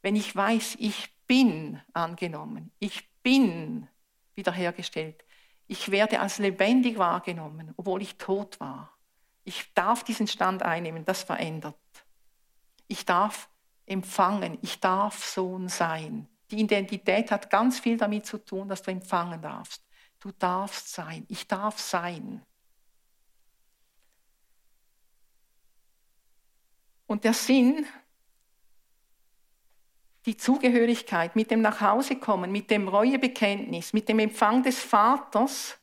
[0.00, 3.88] Wenn ich weiß, ich bin angenommen, ich bin
[4.36, 5.22] wiederhergestellt,
[5.66, 8.96] ich werde als lebendig wahrgenommen, obwohl ich tot war.
[9.44, 11.76] Ich darf diesen Stand einnehmen, das verändert.
[12.88, 13.48] Ich darf
[13.86, 16.28] empfangen, ich darf Sohn sein.
[16.50, 19.84] Die Identität hat ganz viel damit zu tun, dass du empfangen darfst.
[20.20, 22.42] Du darfst sein, ich darf sein.
[27.06, 27.86] Und der Sinn,
[30.26, 35.78] die Zugehörigkeit, mit dem Nachhausekommen, mit dem Reuebekenntnis, mit dem Empfang des Vaters,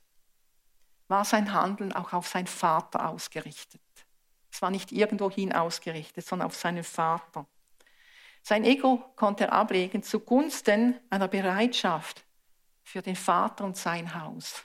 [1.07, 3.81] war sein Handeln auch auf seinen Vater ausgerichtet.
[4.55, 7.45] Es war nicht irgendwohin ausgerichtet, sondern auf seinen Vater.
[8.41, 12.23] Sein Ego konnte er ablegen zugunsten einer Bereitschaft
[12.81, 14.63] für den Vater und sein Haus.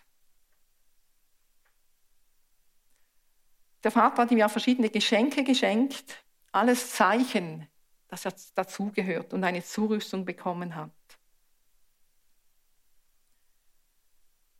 [3.82, 6.22] Der Vater hat ihm ja verschiedene Geschenke geschenkt,
[6.52, 7.66] alles Zeichen,
[8.06, 10.92] dass er dazugehört und eine Zurüstung bekommen hat.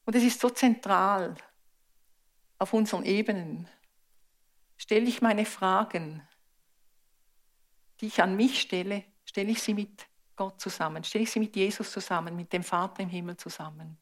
[0.06, 1.36] Und es ist so zentral
[2.58, 3.68] auf unseren Ebenen.
[4.80, 6.26] Stelle ich meine Fragen,
[8.00, 10.06] die ich an mich stelle, stelle ich sie mit
[10.36, 13.98] Gott zusammen, stelle ich sie mit Jesus zusammen, mit dem Vater im Himmel zusammen.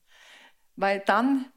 [0.77, 1.53] Weil dann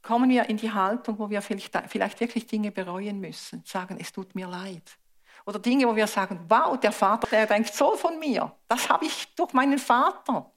[0.00, 4.10] kommen wir in die Haltung, wo wir vielleicht, vielleicht wirklich Dinge bereuen müssen, sagen, es
[4.10, 4.98] tut mir leid.
[5.44, 8.56] Oder Dinge, wo wir sagen, wow, der Vater, der denkt so von mir.
[8.66, 10.50] Das habe ich durch meinen Vater,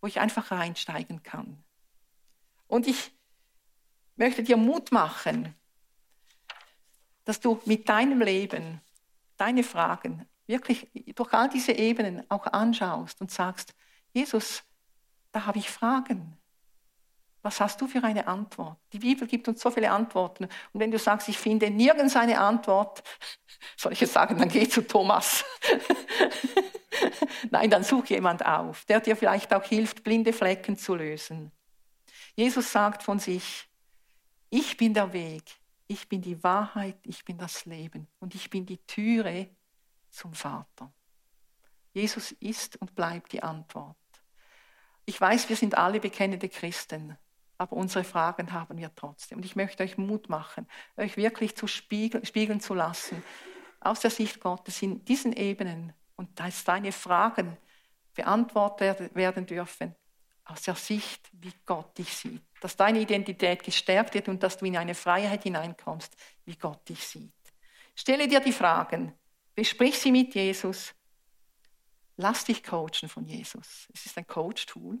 [0.00, 1.64] wo ich einfach reinsteigen kann.
[2.68, 3.10] Und ich
[4.14, 5.57] möchte dir Mut machen,
[7.28, 8.80] dass du mit deinem Leben
[9.36, 13.74] deine Fragen wirklich durch all diese Ebenen auch anschaust und sagst,
[14.14, 14.62] Jesus,
[15.30, 16.38] da habe ich Fragen.
[17.42, 18.78] Was hast du für eine Antwort?
[18.94, 20.44] Die Bibel gibt uns so viele Antworten.
[20.44, 23.02] Und wenn du sagst, ich finde nirgends eine Antwort,
[23.76, 25.44] soll ich jetzt sagen, dann geh zu Thomas.
[27.50, 31.52] Nein, dann such jemand auf, der dir vielleicht auch hilft, blinde Flecken zu lösen.
[32.36, 33.68] Jesus sagt von sich,
[34.48, 35.58] ich bin der Weg,
[35.88, 39.48] ich bin die Wahrheit, ich bin das Leben und ich bin die Türe
[40.10, 40.92] zum Vater.
[41.94, 43.96] Jesus ist und bleibt die Antwort.
[45.06, 47.16] Ich weiß, wir sind alle bekennende Christen,
[47.56, 49.38] aber unsere Fragen haben wir trotzdem.
[49.38, 50.68] Und ich möchte euch Mut machen,
[50.98, 53.24] euch wirklich zu spiegeln, spiegeln zu lassen,
[53.80, 57.56] aus der Sicht Gottes in diesen Ebenen und dass deine Fragen
[58.14, 59.94] beantwortet werden dürfen,
[60.48, 62.42] aus der Sicht, wie Gott dich sieht.
[62.60, 67.06] Dass deine Identität gestärkt wird und dass du in eine Freiheit hineinkommst, wie Gott dich
[67.06, 67.32] sieht.
[67.94, 69.12] Stelle dir die Fragen,
[69.54, 70.94] besprich sie mit Jesus
[72.20, 73.88] Lass dich coachen von Jesus.
[73.94, 74.98] Es ist ein Coach-Tool.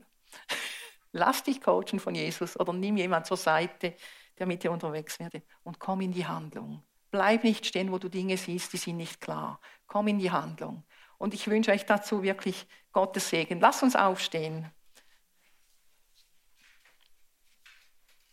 [1.12, 3.96] Lass dich coachen von Jesus oder nimm jemand zur Seite,
[4.38, 6.84] der mit dir unterwegs werde und komm in die Handlung.
[7.10, 9.60] Bleib nicht stehen, wo du Dinge siehst, die sind nicht klar.
[9.88, 10.84] Komm in die Handlung.
[11.16, 13.58] Und ich wünsche euch dazu wirklich Gottes Segen.
[13.58, 14.70] Lass uns aufstehen.